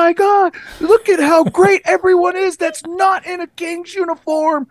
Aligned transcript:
my 0.00 0.14
God, 0.14 0.54
look 0.80 1.10
at 1.10 1.20
how 1.20 1.44
great 1.44 1.82
everyone 1.84 2.34
is 2.34 2.56
that's 2.56 2.82
not 2.86 3.26
in 3.26 3.42
a 3.42 3.46
Kings 3.46 3.94
uniform. 3.94 4.66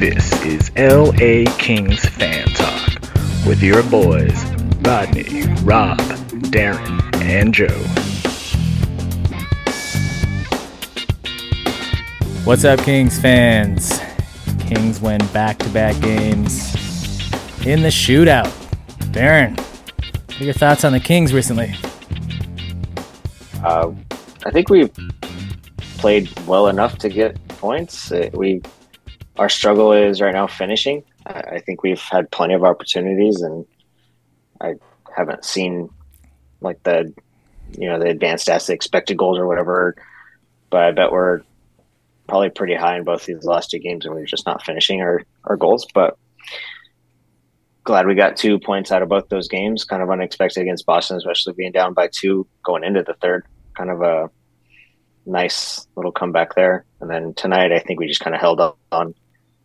This 0.00 0.26
is 0.42 0.72
LA 0.76 1.48
Kings 1.56 2.04
Fan 2.04 2.48
Talk 2.48 3.46
with 3.46 3.62
your 3.62 3.84
boys, 3.84 4.34
Rodney, 4.80 5.44
Rob, 5.62 5.98
Darren, 6.50 7.00
and 7.22 7.54
Joe. 7.54 7.68
What's 12.42 12.64
up, 12.64 12.80
Kings 12.80 13.20
fans? 13.20 14.00
Kings 14.58 15.00
win 15.00 15.24
back 15.28 15.58
to 15.58 15.68
back 15.68 15.98
games 16.02 16.74
in 17.64 17.82
the 17.82 17.88
shootout. 17.88 18.63
Darren, 19.14 19.56
what 19.56 20.40
are 20.40 20.44
your 20.44 20.54
thoughts 20.54 20.84
on 20.84 20.90
the 20.90 20.98
Kings 20.98 21.32
recently? 21.32 21.72
Uh, 23.62 23.92
I 24.44 24.50
think 24.50 24.68
we've 24.68 24.90
played 25.98 26.36
well 26.48 26.66
enough 26.66 26.98
to 26.98 27.08
get 27.08 27.38
points. 27.46 28.10
Uh, 28.10 28.30
we 28.32 28.60
our 29.38 29.48
struggle 29.48 29.92
is 29.92 30.20
right 30.20 30.34
now 30.34 30.48
finishing. 30.48 31.04
I, 31.26 31.60
think 31.60 31.84
we've 31.84 32.00
had 32.00 32.28
plenty 32.32 32.54
of 32.54 32.64
opportunities, 32.64 33.40
and 33.40 33.64
I 34.60 34.74
haven't 35.16 35.44
seen 35.44 35.90
like 36.60 36.82
the 36.82 37.14
you 37.78 37.88
know 37.88 38.00
the 38.00 38.08
advanced 38.08 38.48
stats, 38.48 38.66
the 38.66 38.72
expected 38.72 39.16
goals 39.16 39.38
or 39.38 39.46
whatever. 39.46 39.94
But 40.70 40.82
I 40.82 40.90
bet 40.90 41.12
we're 41.12 41.42
probably 42.26 42.50
pretty 42.50 42.74
high 42.74 42.96
in 42.96 43.04
both 43.04 43.26
these 43.26 43.44
last 43.44 43.70
two 43.70 43.78
games, 43.78 44.06
and 44.06 44.12
we're 44.12 44.26
just 44.26 44.44
not 44.44 44.64
finishing 44.64 45.02
our 45.02 45.22
our 45.44 45.56
goals. 45.56 45.86
But 45.94 46.18
glad 47.84 48.06
we 48.06 48.14
got 48.14 48.36
two 48.36 48.58
points 48.58 48.90
out 48.90 49.02
of 49.02 49.08
both 49.08 49.28
those 49.28 49.48
games. 49.48 49.84
Kind 49.84 50.02
of 50.02 50.10
unexpected 50.10 50.62
against 50.62 50.86
Boston, 50.86 51.16
especially 51.16 51.52
being 51.52 51.72
down 51.72 51.94
by 51.94 52.08
two 52.08 52.46
going 52.64 52.82
into 52.82 53.02
the 53.02 53.14
third. 53.14 53.46
Kind 53.74 53.90
of 53.90 54.02
a 54.02 54.30
nice 55.26 55.86
little 55.96 56.12
comeback 56.12 56.54
there. 56.54 56.84
And 57.00 57.10
then 57.10 57.34
tonight, 57.34 57.72
I 57.72 57.78
think 57.78 58.00
we 58.00 58.06
just 58.06 58.20
kind 58.20 58.34
of 58.34 58.40
held 58.40 58.60
on. 58.90 59.14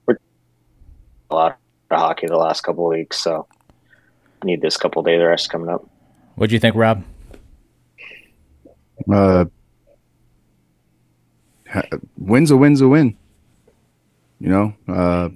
We're 0.06 0.18
a 1.30 1.36
lot 1.36 1.58
of 1.90 2.00
hockey 2.00 2.28
the 2.28 2.38
last 2.38 2.62
couple 2.62 2.86
of 2.86 2.98
weeks, 2.98 3.18
so 3.18 3.48
need 4.44 4.62
this 4.62 4.78
couple 4.78 5.02
days 5.04 5.22
of 5.22 5.28
rest 5.28 5.50
coming 5.50 5.70
up. 5.70 5.88
What 6.36 6.50
do 6.50 6.56
you 6.56 6.60
think, 6.60 6.76
Rob? 6.76 7.04
Uh, 9.12 9.46
win's 12.18 12.52
a 12.52 12.58
win's 12.58 12.82
a 12.82 12.88
win. 12.88 13.18
You 14.40 14.50
know, 14.50 14.74
uh, 14.88 15.30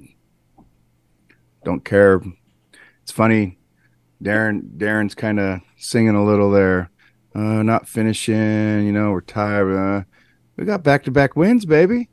don't 1.63 1.83
care. 1.83 2.21
It's 3.03 3.11
funny. 3.11 3.57
Darren, 4.23 4.77
Darren's 4.77 5.15
kind 5.15 5.39
of 5.39 5.59
singing 5.77 6.15
a 6.15 6.23
little 6.23 6.49
there. 6.49 6.89
Uh, 7.35 7.61
not 7.63 7.87
finishing. 7.87 8.85
You 8.85 8.91
know, 8.91 9.11
we're 9.11 9.21
tired. 9.21 9.75
Uh, 9.75 10.03
we 10.55 10.65
got 10.65 10.83
back 10.83 11.03
to 11.03 11.11
back 11.11 11.35
wins, 11.35 11.65
baby. 11.65 12.09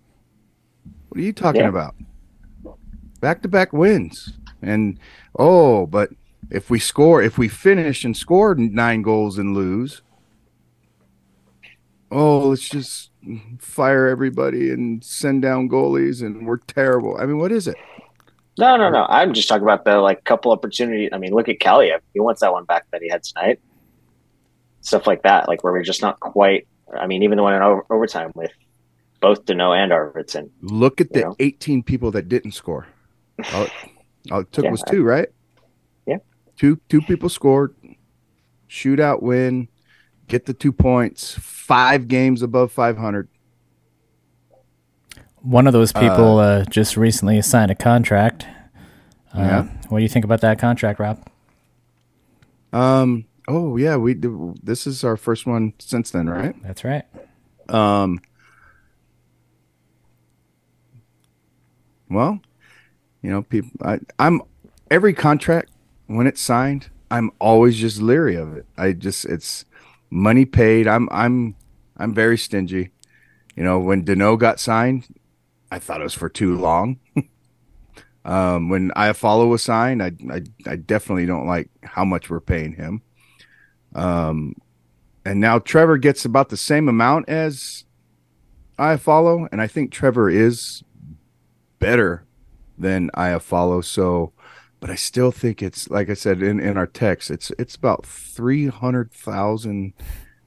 What 1.08 1.20
are 1.20 1.24
you 1.24 1.32
talking 1.32 1.62
Yeah. 1.62 1.69
about? 1.69 1.94
Back 3.20 3.42
to 3.42 3.48
back 3.48 3.72
wins. 3.72 4.38
And 4.62 4.98
oh, 5.38 5.86
but 5.86 6.10
if 6.50 6.70
we 6.70 6.78
score, 6.78 7.22
if 7.22 7.38
we 7.38 7.48
finish 7.48 8.04
and 8.04 8.16
score 8.16 8.54
nine 8.54 9.02
goals 9.02 9.38
and 9.38 9.54
lose, 9.54 10.02
oh, 12.10 12.48
let's 12.48 12.69
just 12.69 13.10
fire 13.58 14.08
everybody 14.08 14.70
and 14.70 15.04
send 15.04 15.42
down 15.42 15.69
goalies 15.69 16.22
and 16.22 16.47
we're 16.47 16.56
terrible. 16.58 17.16
I 17.19 17.27
mean, 17.27 17.38
what 17.38 17.52
is 17.52 17.69
it? 17.69 17.77
No, 18.59 18.77
no, 18.77 18.91
no. 18.91 19.06
I'm 19.09 19.33
just 19.33 19.48
talking 19.48 19.62
about 19.62 19.84
the 19.84 19.98
like 19.98 20.25
couple 20.25 20.53
opportunities. 20.53 21.11
I 21.12 21.19
mean, 21.19 21.33
look 21.33 21.48
at 21.48 21.59
Kaliyev. 21.59 22.01
He 22.12 22.20
wants 22.20 22.41
that 22.41 22.53
one 22.53 22.65
back 22.65 22.87
that 22.93 23.03
he 23.03 23.09
had 23.09 23.23
tonight. 23.23 23.61
Stuff 24.83 25.06
like 25.06 25.23
that, 25.23 25.48
like 25.48 25.62
where 25.62 25.73
we're 25.73 25.83
just 25.83 26.03
not 26.03 26.19
quite. 26.20 26.67
I 26.95 27.06
mean, 27.06 27.23
even 27.23 27.37
the 27.37 27.43
one 27.43 27.55
in 27.55 27.62
over, 27.62 27.84
overtime 27.91 28.33
with 28.34 28.51
both 29.21 29.44
Danault 29.44 29.77
and 29.77 29.93
Arvidsson. 29.93 30.50
Look 30.62 31.00
at 31.00 31.12
the 31.12 31.21
Yeah. 31.21 31.33
18 31.39 31.83
people 31.83 32.10
that 32.12 32.28
didn't 32.28 32.53
score. 32.53 32.87
All, 33.55 33.66
all 34.31 34.41
it 34.41 34.53
took 34.53 34.65
Yeah, 34.66 34.71
was 34.71 34.83
two, 34.83 35.05
right? 35.05 35.28
Yeah. 36.06 36.16
Two 36.56 36.81
two 36.89 37.00
people 37.03 37.28
scored. 37.28 37.75
Shootout 38.69 39.22
win. 39.22 39.69
Get 40.28 40.47
the 40.47 40.55
two 40.55 40.72
points. 40.72 41.34
Five 41.39 42.09
games 42.09 42.43
above 42.43 42.72
500. 42.72 43.28
One 45.43 45.67
of 45.67 45.73
those 45.73 45.93
people 45.93 46.39
uh, 46.39 46.65
just 46.65 46.97
recently 46.97 47.41
signed 47.43 47.71
a 47.71 47.75
contract. 47.75 48.47
Uh, 49.34 49.39
Yeah. 49.39 49.62
What 49.89 49.99
do 49.99 50.03
you 50.03 50.09
think 50.09 50.25
about 50.25 50.41
that 50.43 50.59
contract, 50.59 51.01
Rob? 51.01 51.27
Um. 52.73 53.25
Oh 53.49 53.77
yeah, 53.77 53.97
we 53.97 54.15
do. 54.15 54.55
This 54.62 54.87
is 54.87 55.03
our 55.03 55.17
first 55.17 55.47
one 55.47 55.73
since 55.78 56.11
then, 56.11 56.28
right? 56.28 56.55
That's 56.62 56.84
right. 56.84 57.05
Um. 57.69 58.21
Well, 62.09 62.41
you 63.22 63.31
know, 63.31 63.43
people. 63.43 63.71
I, 63.83 64.01
I'm 64.19 64.43
every 64.91 65.15
contract 65.15 65.71
when 66.07 66.27
it's 66.27 66.41
signed, 66.41 66.91
I'm 67.11 67.31
always 67.41 67.77
just 67.77 68.01
leery 68.01 68.37
of 68.37 68.57
it. 68.57 68.67
I 68.77 68.93
just 68.93 69.25
it's 69.25 69.65
money 70.11 70.45
paid. 70.45 70.87
I'm 70.87 71.09
I'm 71.11 71.57
I'm 71.97 72.15
very 72.15 72.39
stingy. 72.39 72.91
You 73.57 73.65
know, 73.65 73.78
when 73.81 74.05
Danault 74.05 74.39
got 74.39 74.61
signed, 74.61 75.07
I 75.70 75.78
thought 75.78 76.00
it 76.00 76.04
was 76.04 76.14
for 76.14 76.28
too 76.28 76.56
long. 76.56 76.98
um, 78.25 78.69
when 78.69 78.91
Iafallo 78.91 79.54
a 79.54 79.58
sign, 79.58 80.00
I, 80.00 80.12
I 80.31 80.42
I 80.66 80.76
definitely 80.76 81.26
don't 81.26 81.47
like 81.47 81.70
how 81.82 82.04
much 82.04 82.31
we're 82.31 82.41
paying 82.41 82.75
him. 82.75 83.03
Um, 83.94 84.54
and 85.25 85.41
now 85.41 85.59
Trevor 85.59 85.98
gets 85.98 86.25
about 86.25 86.48
the 86.48 86.56
same 86.56 86.88
amount 86.88 87.28
as 87.28 87.84
Iafallo, 88.78 89.48
and 89.53 89.60
I 89.60 89.66
think 89.66 89.92
Trevor 89.92 90.30
is 90.30 90.82
better 91.78 92.25
than 92.78 93.10
Iafallo. 93.10 93.84
So, 93.84 94.32
but 94.80 94.91
I 94.91 94.94
still 94.94 95.30
think 95.30 95.62
it's 95.62 95.91
like 95.91 96.09
I 96.09 96.14
said 96.14 96.42
in, 96.42 96.59
in 96.60 96.76
our 96.76 96.86
text, 96.86 97.30
it's 97.30 97.53
it's 97.59 97.75
about 97.75 98.06
three 98.06 98.69
hundred 98.69 99.12
thousand, 99.12 99.92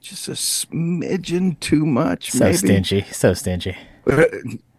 just 0.01 0.28
a 0.28 0.31
smidgen 0.31 1.59
too 1.59 1.85
much. 1.85 2.31
So 2.31 2.45
maybe. 2.45 2.57
stingy. 2.57 3.01
So 3.12 3.33
stingy. 3.33 3.78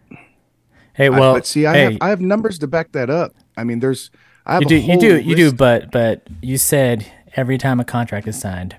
Hey, 0.95 1.07
I- 1.07 1.09
well, 1.09 1.33
but 1.33 1.45
see, 1.45 1.65
I 1.65 1.73
hey, 1.73 1.83
have 1.83 1.97
I 2.01 2.09
have 2.09 2.21
numbers 2.21 2.57
to 2.59 2.67
back 2.67 2.91
that 2.93 3.09
up. 3.09 3.33
I 3.57 3.63
mean, 3.63 3.79
there's 3.79 4.11
I 4.45 4.53
have 4.53 4.63
you 4.63 4.67
do, 4.69 4.75
you 4.75 4.99
do, 4.99 5.19
you 5.19 5.35
do, 5.35 5.51
but 5.51 5.91
but 5.91 6.27
you 6.41 6.57
said 6.57 7.05
every 7.35 7.57
time 7.57 7.79
a 7.79 7.85
contract 7.85 8.27
is 8.27 8.39
signed, 8.39 8.75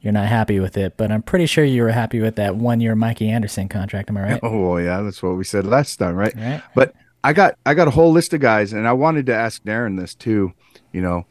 you're 0.00 0.12
not 0.12 0.28
happy 0.28 0.60
with 0.60 0.76
it. 0.76 0.96
But 0.96 1.10
I'm 1.10 1.22
pretty 1.22 1.46
sure 1.46 1.64
you 1.64 1.82
were 1.82 1.90
happy 1.90 2.20
with 2.20 2.36
that 2.36 2.56
one 2.56 2.80
year 2.80 2.94
Mikey 2.94 3.28
Anderson 3.28 3.68
contract. 3.68 4.10
Am 4.10 4.16
I 4.16 4.22
right? 4.22 4.40
Oh 4.44 4.76
yeah, 4.76 5.02
that's 5.02 5.22
what 5.22 5.36
we 5.36 5.44
said 5.44 5.66
last 5.66 5.96
time, 5.96 6.14
right? 6.14 6.34
Right. 6.36 6.62
But 6.74 6.94
I 7.24 7.32
got 7.32 7.56
I 7.66 7.74
got 7.74 7.88
a 7.88 7.92
whole 7.92 8.12
list 8.12 8.32
of 8.32 8.40
guys, 8.40 8.72
and 8.72 8.86
I 8.86 8.92
wanted 8.92 9.26
to 9.26 9.34
ask 9.34 9.62
Darren 9.64 9.98
this 9.98 10.14
too. 10.14 10.52
You 10.92 11.02
know, 11.02 11.26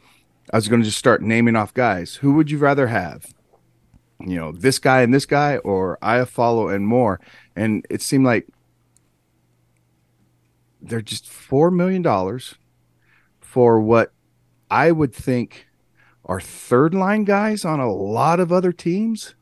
I 0.52 0.56
was 0.56 0.68
going 0.68 0.82
to 0.82 0.86
just 0.86 0.98
start 0.98 1.22
naming 1.22 1.56
off 1.56 1.72
guys. 1.74 2.16
Who 2.16 2.34
would 2.34 2.50
you 2.50 2.58
rather 2.58 2.88
have? 2.88 3.26
You 4.20 4.36
know, 4.36 4.52
this 4.52 4.78
guy 4.78 5.00
and 5.00 5.14
this 5.14 5.24
guy, 5.24 5.56
or 5.58 5.96
Iafallo 6.02 6.74
and 6.74 6.86
more. 6.86 7.20
And 7.56 7.86
it 7.88 8.02
seemed 8.02 8.26
like 8.26 8.46
they're 10.82 11.00
just 11.00 11.28
four 11.28 11.70
million 11.70 12.02
dollars 12.02 12.54
for 13.40 13.80
what 13.80 14.12
I 14.70 14.92
would 14.92 15.14
think 15.14 15.66
are 16.24 16.40
third 16.40 16.94
line 16.94 17.24
guys 17.24 17.64
on 17.64 17.80
a 17.80 17.92
lot 17.92 18.40
of 18.40 18.52
other 18.52 18.72
teams. 18.72 19.34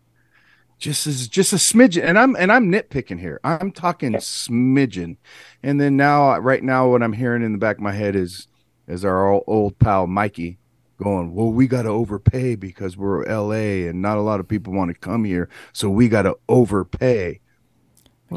Just 0.79 1.09
as 1.09 1.27
just 1.27 1.53
a 1.53 1.57
smidgen, 1.57 2.05
and 2.05 2.17
I'm 2.17 2.37
and 2.37 2.53
I'm 2.53 2.71
nitpicking 2.71 3.19
here. 3.19 3.41
I'm 3.43 3.73
talking 3.73 4.13
smidgen, 4.13 5.17
and 5.61 5.81
then 5.81 5.97
now, 5.97 6.31
uh, 6.31 6.39
right 6.39 6.63
now, 6.63 6.89
what 6.89 7.03
I'm 7.03 7.15
hearing 7.15 7.43
in 7.43 7.51
the 7.51 7.59
back 7.59 7.79
of 7.79 7.83
my 7.83 7.93
head 7.93 8.15
is 8.15 8.47
is 8.87 9.05
our 9.05 9.29
old, 9.29 9.43
old 9.49 9.79
pal 9.81 10.07
Mikey 10.07 10.57
going, 10.97 11.35
"Well, 11.35 11.51
we 11.51 11.67
got 11.67 11.83
to 11.83 11.89
overpay 11.89 12.55
because 12.55 12.97
we're 12.97 13.27
L.A. 13.27 13.89
and 13.89 14.01
not 14.01 14.19
a 14.19 14.23
lot 14.23 14.39
of 14.39 14.47
people 14.47 14.73
want 14.73 14.95
to 14.95 14.99
come 15.01 15.25
here, 15.25 15.49
so 15.73 15.91
we 15.91 16.09
got 16.09 16.23
to 16.23 16.39
overpay." 16.49 17.41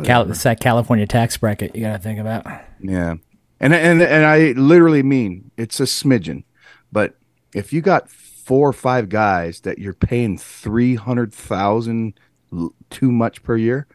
Cal- 0.04 0.30
it's 0.30 0.44
that 0.44 0.60
California 0.60 1.06
tax 1.06 1.38
bracket 1.38 1.76
you 1.76 1.82
got 1.82 1.94
to 1.94 2.00
think 2.00 2.20
about. 2.20 2.46
Yeah. 2.80 3.16
And 3.60 3.74
and 3.74 4.02
and 4.02 4.26
I 4.26 4.54
literally 4.54 5.04
mean 5.04 5.52
it's 5.58 5.80
a 5.80 5.84
smidgen. 5.84 6.44
But 6.92 7.16
if 7.54 7.72
you 7.74 7.82
got 7.82 8.10
four 8.10 8.70
or 8.70 8.74
five 8.74 9.10
guys 9.10 9.62
that 9.62 9.80
you're 9.80 9.94
paying 9.94 10.38
300,000 10.38 12.20
l- 12.54 12.74
too 12.90 13.12
much 13.12 13.44
per 13.44 13.56
year, 13.56 13.88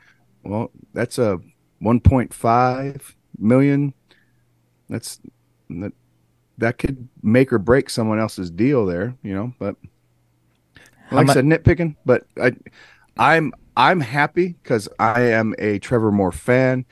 well, 0.45 0.71
that's 0.93 1.19
a 1.19 1.41
1.5 1.83 3.15
million. 3.39 3.95
That's 4.89 5.21
that 5.69 5.93
that 6.59 6.79
could 6.79 7.09
make 7.23 7.53
or 7.53 7.59
break 7.59 7.91
someone 7.91 8.19
else's 8.19 8.51
deal 8.51 8.87
there, 8.87 9.15
you 9.23 9.35
know, 9.35 9.53
but 9.59 9.77
like 11.11 11.29
I 11.29 11.35
said, 11.35 11.45
nitpicking, 11.45 11.97
but 12.05 12.27
I, 12.41 12.53
I'm 13.19 13.53
I'm 13.76 14.00
happy 14.00 14.56
because 14.62 14.88
I 14.99 15.23
am 15.23 15.55
a 15.58 15.78
Trevor 15.78 16.11
Moore 16.11 16.32
fan. 16.32 16.87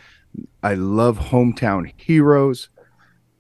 I 0.63 0.75
love 0.75 1.19
hometown 1.19 1.93
heroes. 1.97 2.69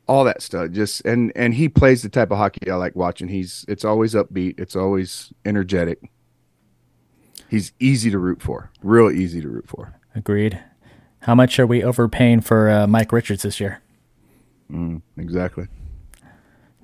all 0.06 0.24
that 0.24 0.42
stuff. 0.42 0.70
Just 0.70 1.04
and 1.04 1.32
and 1.34 1.54
he 1.54 1.68
plays 1.68 2.02
the 2.02 2.08
type 2.08 2.30
of 2.30 2.38
hockey 2.38 2.70
I 2.70 2.74
like 2.76 2.94
watching. 2.94 3.28
He's 3.28 3.64
it's 3.68 3.84
always 3.84 4.14
upbeat. 4.14 4.58
It's 4.60 4.76
always 4.76 5.32
energetic. 5.44 6.10
He's 7.48 7.72
easy 7.78 8.10
to 8.10 8.18
root 8.18 8.42
for. 8.42 8.70
Real 8.82 9.10
easy 9.10 9.40
to 9.40 9.48
root 9.48 9.68
for. 9.68 9.94
Agreed. 10.14 10.62
How 11.20 11.34
much 11.34 11.58
are 11.58 11.66
we 11.66 11.82
overpaying 11.82 12.42
for 12.42 12.68
uh, 12.68 12.86
Mike 12.86 13.12
Richards 13.12 13.42
this 13.42 13.60
year? 13.60 13.80
Mm, 14.70 15.02
exactly. 15.16 15.68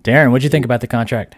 Darren, 0.02 0.30
what'd 0.30 0.44
you 0.44 0.50
think 0.50 0.64
about 0.64 0.80
the 0.80 0.86
contract? 0.86 1.36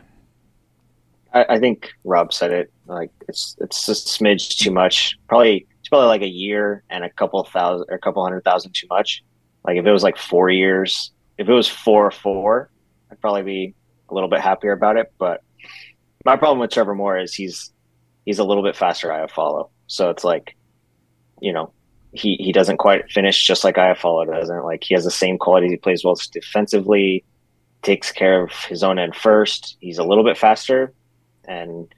I, 1.32 1.44
I 1.50 1.58
think 1.58 1.90
Rob 2.04 2.32
said 2.32 2.52
it. 2.52 2.72
Like 2.86 3.10
it's 3.28 3.56
it's 3.60 3.88
a 3.88 3.92
smidge 3.92 4.58
too 4.58 4.70
much. 4.70 5.18
Probably 5.28 5.66
it's 5.80 5.88
probably 5.88 6.08
like 6.08 6.22
a 6.22 6.28
year 6.28 6.84
and 6.90 7.04
a 7.04 7.10
couple 7.10 7.42
thousand 7.44 7.86
or 7.90 7.96
a 7.96 7.98
couple 7.98 8.22
hundred 8.22 8.44
thousand 8.44 8.72
too 8.72 8.86
much. 8.90 9.22
Like 9.64 9.76
if 9.76 9.86
it 9.86 9.92
was 9.92 10.02
like 10.02 10.18
four 10.18 10.50
years, 10.50 11.12
if 11.38 11.48
it 11.48 11.52
was 11.52 11.68
four 11.68 12.06
or 12.06 12.10
four, 12.10 12.70
I'd 13.10 13.20
probably 13.20 13.42
be 13.42 13.74
a 14.10 14.14
little 14.14 14.28
bit 14.28 14.40
happier 14.40 14.72
about 14.72 14.96
it. 14.96 15.12
But 15.18 15.42
my 16.24 16.36
problem 16.36 16.58
with 16.58 16.70
Trevor 16.70 16.94
Moore 16.94 17.18
is 17.18 17.34
he's 17.34 17.72
he's 18.24 18.38
a 18.38 18.44
little 18.44 18.62
bit 18.62 18.76
faster 18.76 19.08
Iafallo. 19.08 19.70
So 19.86 20.10
it's 20.10 20.24
like, 20.24 20.56
you 21.40 21.52
know, 21.52 21.72
he 22.12 22.36
he 22.36 22.52
doesn't 22.52 22.76
quite 22.76 23.10
finish 23.10 23.46
just 23.46 23.64
like 23.64 23.76
Iafallo 23.76 24.26
doesn't. 24.26 24.64
Like 24.64 24.84
he 24.84 24.94
has 24.94 25.04
the 25.04 25.10
same 25.10 25.38
qualities. 25.38 25.70
He 25.70 25.76
plays 25.76 26.04
well 26.04 26.18
defensively, 26.32 27.24
takes 27.82 28.12
care 28.12 28.44
of 28.44 28.52
his 28.68 28.82
own 28.82 28.98
end 28.98 29.16
first. 29.16 29.76
He's 29.80 29.98
a 29.98 30.04
little 30.04 30.24
bit 30.24 30.38
faster, 30.38 30.92
and 31.46 31.92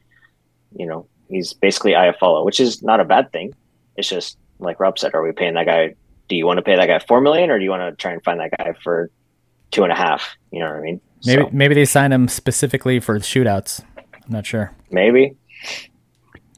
you 0.77 0.87
know 0.87 1.07
he's 1.29 1.53
basically 1.53 1.93
Iafallo, 1.93 2.45
which 2.45 2.61
is 2.61 2.83
not 2.83 3.01
a 3.01 3.05
bad 3.05 3.33
thing. 3.33 3.55
It's 3.97 4.09
just 4.09 4.39
like 4.59 4.81
Rob 4.81 4.99
said, 4.99 5.15
are 5.15 5.23
we 5.23 5.33
paying 5.33 5.55
that 5.55 5.67
guy? 5.67 5.95
Do 6.29 6.37
you 6.37 6.47
want 6.47 6.59
to 6.59 6.63
pay 6.63 6.77
that 6.77 6.87
guy 6.87 6.99
four 6.99 7.21
million, 7.21 7.51
or 7.51 7.59
do 7.59 7.65
you 7.65 7.71
want 7.71 7.83
to 7.83 8.01
try 8.01 8.13
and 8.13 8.23
find 8.25 8.41
that 8.41 8.51
guy 8.57 8.75
for 8.83 9.11
two 9.71 9.83
and 9.83 9.93
a 9.93 9.97
half? 9.97 10.37
You 10.51 10.61
know 10.61 10.67
what 10.67 10.77
I 10.77 10.81
mean? 10.81 11.01
Maybe 11.27 11.43
So, 11.43 11.51
maybe 11.53 11.75
they 11.75 11.85
signed 11.85 12.13
him 12.13 12.29
specifically 12.29 13.01
for 13.01 13.19
shootouts. 13.19 13.83
I'm 13.97 14.05
not 14.33 14.47
sure. 14.47 14.73
maybe 14.91 15.37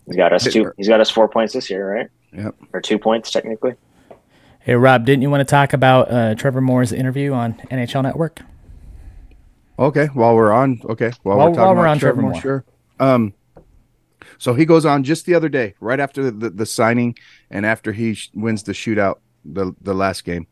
he's 0.07 0.17
got 0.17 0.33
us 0.33 0.45
two. 0.45 0.73
He's 0.77 0.89
got 0.89 1.01
us 1.01 1.11
four 1.11 1.29
points 1.29 1.53
this 1.53 1.69
year, 1.71 1.95
right? 1.95 2.09
Yep. 2.33 2.55
Or 2.73 2.81
two 2.81 2.99
points 2.99 3.31
technically. 3.31 3.75
Hey 4.61 4.75
Rob, 4.75 5.05
didn't 5.05 5.23
you 5.23 5.31
want 5.31 5.41
to 5.41 5.45
talk 5.45 5.73
about 5.73 6.11
uh, 6.11 6.35
Trevor 6.35 6.61
Moore's 6.61 6.93
interview 6.93 7.33
on 7.33 7.55
NHL 7.71 8.03
Network? 8.03 8.41
Okay, 9.79 10.07
while 10.07 10.35
we're 10.35 10.53
on, 10.53 10.81
okay, 10.85 11.13
while, 11.23 11.37
While- 11.37 11.49
we're 11.51 11.55
talking 11.55 11.65
while 11.65 11.75
we're 11.75 11.81
about 11.83 11.91
on 11.91 11.99
Trevor 11.99 12.23
Moore. 12.23 12.41
sure. 12.41 12.65
Um, 12.99 13.35
so 14.39 14.55
he 14.55 14.65
goes 14.65 14.85
on 14.85 15.05
just 15.05 15.27
the 15.27 15.35
other 15.35 15.49
day, 15.49 15.75
right 15.81 16.01
after 16.01 16.23
the, 16.23 16.31
the, 16.31 16.51
the 16.51 16.67
signing, 16.67 17.17
and 17.51 17.65
after 17.65 17.93
he 17.93 18.15
sh- 18.15 18.31
wins 18.35 18.63
the 18.63 18.73
shootout, 18.73 19.17
the 19.45 19.73
the 19.81 19.95
last 19.95 20.25
game, 20.25 20.47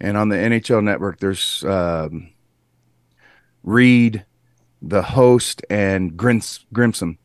and 0.00 0.16
on 0.16 0.28
the 0.28 0.36
NHL 0.36 0.82
Network, 0.82 1.20
there's 1.20 1.62
um, 1.64 2.30
Reed, 3.62 4.24
the 4.80 5.02
host, 5.02 5.62
and 5.68 6.16
Grins- 6.16 6.66
Grimson 6.72 7.18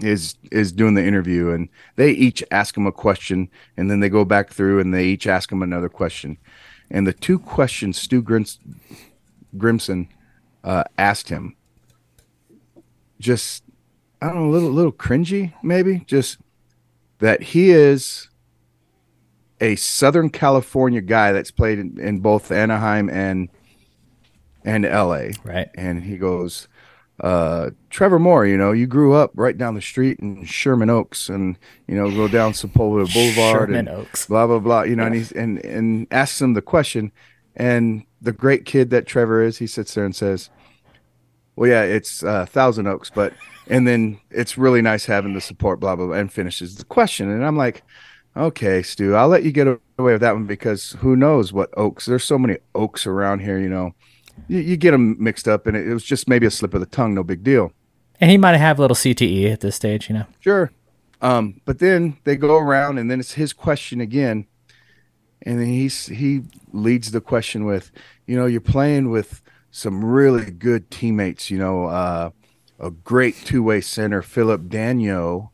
is 0.00 0.36
is 0.50 0.72
doing 0.72 0.94
the 0.94 1.04
interview, 1.04 1.50
and 1.50 1.68
they 1.96 2.10
each 2.10 2.42
ask 2.50 2.76
him 2.76 2.86
a 2.86 2.92
question, 2.92 3.50
and 3.76 3.90
then 3.90 4.00
they 4.00 4.08
go 4.08 4.24
back 4.24 4.50
through 4.50 4.80
and 4.80 4.92
they 4.92 5.04
each 5.04 5.26
ask 5.26 5.50
him 5.50 5.62
another 5.62 5.88
question, 5.88 6.38
and 6.90 7.06
the 7.06 7.12
two 7.12 7.38
questions 7.38 8.00
Stu 8.00 8.22
Grims, 8.22 8.58
Grimson 9.56 10.08
uh, 10.64 10.84
asked 10.98 11.28
him. 11.28 11.56
Just, 13.22 13.62
I 14.20 14.26
don't 14.26 14.36
know, 14.36 14.50
a 14.50 14.52
little, 14.52 14.70
little 14.70 14.92
cringy, 14.92 15.54
maybe. 15.62 16.00
Just 16.06 16.38
that 17.20 17.42
he 17.42 17.70
is 17.70 18.28
a 19.60 19.76
Southern 19.76 20.28
California 20.28 21.00
guy 21.00 21.30
that's 21.30 21.52
played 21.52 21.78
in, 21.78 21.98
in 22.00 22.18
both 22.18 22.50
Anaheim 22.50 23.08
and 23.08 23.48
and 24.64 24.84
L.A. 24.84 25.32
Right. 25.44 25.68
And 25.74 26.04
he 26.04 26.16
goes, 26.16 26.68
uh, 27.20 27.70
Trevor 27.90 28.18
Moore, 28.18 28.46
you 28.46 28.56
know, 28.56 28.72
you 28.72 28.86
grew 28.86 29.12
up 29.12 29.30
right 29.34 29.56
down 29.56 29.74
the 29.74 29.82
street 29.82 30.18
in 30.20 30.44
Sherman 30.44 30.90
Oaks, 30.90 31.28
and 31.28 31.56
you 31.86 31.94
know, 31.94 32.10
go 32.10 32.26
down 32.26 32.52
Sepulveda 32.52 33.12
Boulevard 33.14 33.68
Sherman 33.68 33.88
and 33.88 33.88
Oaks. 33.88 34.26
blah 34.26 34.46
blah 34.46 34.58
blah. 34.58 34.82
You 34.82 34.96
know, 34.96 35.06
and 35.06 35.14
he's 35.14 35.30
and 35.32 35.64
and 35.64 36.08
asks 36.10 36.40
him 36.40 36.54
the 36.54 36.62
question, 36.62 37.12
and 37.54 38.04
the 38.20 38.32
great 38.32 38.64
kid 38.64 38.90
that 38.90 39.06
Trevor 39.06 39.42
is, 39.42 39.58
he 39.58 39.66
sits 39.66 39.94
there 39.94 40.04
and 40.04 40.14
says, 40.14 40.50
"Well, 41.62 41.70
yeah, 41.70 41.82
it's 41.82 42.22
uh, 42.22 42.46
Thousand 42.46 42.86
Oaks, 42.88 43.10
but." 43.10 43.32
And 43.68 43.86
then 43.86 44.18
it's 44.32 44.58
really 44.58 44.82
nice 44.82 45.06
having 45.06 45.34
the 45.34 45.40
support, 45.40 45.78
blah 45.78 45.94
blah 45.94 46.06
blah, 46.06 46.16
and 46.16 46.32
finishes 46.32 46.74
the 46.74 46.84
question. 46.84 47.30
And 47.30 47.46
I'm 47.46 47.56
like, 47.56 47.84
okay, 48.36 48.82
Stu, 48.82 49.14
I'll 49.14 49.28
let 49.28 49.44
you 49.44 49.52
get 49.52 49.66
away 49.66 50.12
with 50.12 50.20
that 50.20 50.34
one 50.34 50.46
because 50.46 50.96
who 50.98 51.16
knows 51.16 51.52
what 51.52 51.70
oaks? 51.76 52.06
There's 52.06 52.24
so 52.24 52.38
many 52.38 52.58
oaks 52.74 53.06
around 53.06 53.40
here, 53.40 53.58
you 53.58 53.68
know. 53.68 53.94
You, 54.48 54.60
you 54.60 54.76
get 54.76 54.90
them 54.90 55.16
mixed 55.22 55.46
up, 55.46 55.66
and 55.66 55.76
it, 55.76 55.86
it 55.86 55.94
was 55.94 56.04
just 56.04 56.28
maybe 56.28 56.46
a 56.46 56.50
slip 56.50 56.74
of 56.74 56.80
the 56.80 56.86
tongue, 56.86 57.14
no 57.14 57.22
big 57.22 57.44
deal. 57.44 57.72
And 58.20 58.30
he 58.30 58.38
might 58.38 58.56
have 58.56 58.78
a 58.78 58.82
little 58.82 58.96
CTE 58.96 59.52
at 59.52 59.60
this 59.60 59.76
stage, 59.76 60.08
you 60.08 60.14
know. 60.14 60.26
Sure. 60.40 60.72
Um, 61.20 61.60
but 61.64 61.78
then 61.78 62.18
they 62.24 62.36
go 62.36 62.58
around, 62.58 62.98
and 62.98 63.10
then 63.10 63.20
it's 63.20 63.34
his 63.34 63.52
question 63.52 64.00
again, 64.00 64.46
and 65.42 65.60
then 65.60 65.68
he's 65.68 66.06
he 66.06 66.42
leads 66.72 67.12
the 67.12 67.20
question 67.20 67.64
with, 67.64 67.90
you 68.26 68.36
know, 68.36 68.46
you're 68.46 68.60
playing 68.60 69.10
with 69.10 69.42
some 69.72 70.04
really 70.04 70.52
good 70.52 70.90
teammates. 70.90 71.50
You 71.50 71.58
know, 71.58 71.86
uh, 71.86 72.30
a 72.78 72.90
great 72.90 73.34
two 73.44 73.64
way 73.64 73.80
center, 73.80 74.22
Phillip 74.22 74.68
Daniel, 74.68 75.52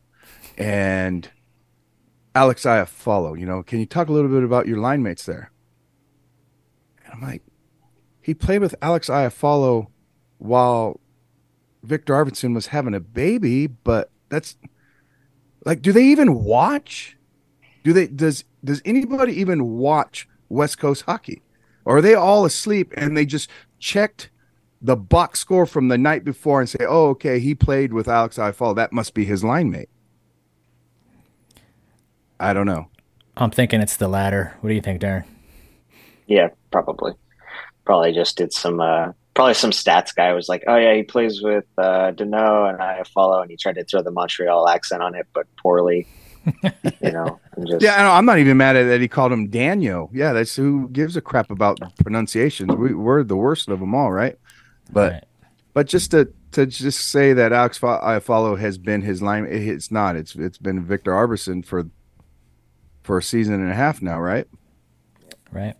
and 0.57 1.31
Alex 2.35 2.63
Iafallo. 2.63 3.39
You 3.39 3.47
know, 3.47 3.63
can 3.63 3.79
you 3.79 3.87
talk 3.87 4.09
a 4.09 4.11
little 4.11 4.29
bit 4.29 4.43
about 4.43 4.67
your 4.67 4.77
line 4.77 5.01
mates 5.01 5.25
there? 5.25 5.51
And 7.03 7.13
I'm 7.15 7.21
like, 7.21 7.41
he 8.21 8.35
played 8.35 8.61
with 8.61 8.75
Alex 8.81 9.09
Iafallo 9.09 9.87
while 10.37 10.99
Victor 11.81 12.13
Arvidsson 12.13 12.53
was 12.53 12.67
having 12.67 12.93
a 12.93 12.99
baby, 12.99 13.65
but 13.67 14.11
that's 14.27 14.57
like, 15.65 15.81
do 15.81 15.91
they 15.91 16.05
even 16.05 16.43
watch? 16.43 17.17
Do 17.83 17.93
they 17.93 18.07
does 18.07 18.43
does 18.63 18.81
anybody 18.83 19.33
even 19.39 19.77
watch 19.77 20.27
West 20.49 20.77
Coast 20.77 21.03
hockey? 21.03 21.41
Or 21.85 21.97
are 21.97 22.01
they 22.01 22.13
all 22.13 22.45
asleep 22.45 22.93
and 22.97 23.15
they 23.15 23.25
just 23.25 23.49
checked 23.79 24.29
the 24.81 24.95
box 24.95 25.39
score 25.39 25.65
from 25.65 25.87
the 25.87 25.97
night 25.97 26.23
before 26.23 26.59
and 26.59 26.69
say, 26.69 26.85
"Oh, 26.87 27.09
okay, 27.09 27.39
he 27.39 27.55
played 27.55 27.93
with 27.93 28.07
Alex 28.07 28.37
Iafallo. 28.37 28.75
That 28.75 28.93
must 28.93 29.13
be 29.13 29.25
his 29.25 29.43
line 29.43 29.69
mate." 29.69 29.89
I 32.39 32.53
don't 32.53 32.65
know. 32.65 32.87
I'm 33.35 33.51
thinking 33.51 33.81
it's 33.81 33.97
the 33.97 34.07
latter. 34.07 34.55
What 34.61 34.69
do 34.69 34.75
you 34.75 34.81
think, 34.81 35.01
Darren? 35.01 35.25
Yeah, 36.27 36.49
probably. 36.71 37.13
Probably 37.85 38.13
just 38.13 38.37
did 38.37 38.53
some 38.53 38.79
uh 38.79 39.11
probably 39.33 39.53
some 39.53 39.71
stats 39.71 40.13
guy 40.15 40.33
was 40.33 40.49
like, 40.49 40.63
Oh 40.67 40.75
yeah, 40.75 40.93
he 40.93 41.03
plays 41.03 41.41
with 41.41 41.65
uh 41.77 42.11
Danault 42.11 42.69
and 42.69 42.79
Iafallo 42.79 43.41
and 43.41 43.49
he 43.49 43.57
tried 43.57 43.75
to 43.75 43.83
throw 43.83 44.01
the 44.01 44.11
Montreal 44.11 44.67
accent 44.67 45.01
on 45.01 45.15
it, 45.15 45.27
but 45.33 45.47
poorly. 45.57 46.07
you 47.01 47.11
know, 47.11 47.39
just 47.67 47.81
Yeah, 47.81 47.95
I 47.95 48.03
know, 48.03 48.11
I'm 48.11 48.25
not 48.25 48.39
even 48.39 48.57
mad 48.57 48.75
at 48.75 48.83
that 48.87 49.01
he 49.01 49.07
called 49.07 49.31
him 49.31 49.49
Daniel. 49.49 50.09
Yeah, 50.13 50.33
that's 50.33 50.55
who 50.55 50.89
gives 50.89 51.15
a 51.17 51.21
crap 51.21 51.51
about 51.51 51.79
pronunciations. 51.97 52.75
We, 52.75 52.93
we're 52.93 53.23
the 53.23 53.35
worst 53.35 53.67
of 53.69 53.79
them 53.79 53.93
all, 53.93 54.11
right? 54.11 54.37
But 54.91 55.11
Right. 55.11 55.23
but 55.73 55.87
just 55.87 56.11
to 56.11 56.31
to 56.53 56.65
just 56.65 57.09
say 57.09 57.33
that 57.33 57.51
Alex 57.53 57.77
Fa- 57.77 57.99
Iafallo 58.03 58.53
uh, 58.53 58.55
has 58.55 58.77
been 58.77 59.01
his 59.03 59.21
line, 59.21 59.45
it's 59.45 59.91
not. 59.91 60.15
It's 60.15 60.35
it's 60.35 60.57
been 60.57 60.83
Victor 60.83 61.11
Arvidsson 61.11 61.63
for 61.63 61.85
for 63.03 63.19
a 63.19 63.23
season 63.23 63.53
and 63.55 63.69
a 63.71 63.75
half 63.75 64.01
now, 64.01 64.19
right? 64.19 64.47
Right. 65.51 65.75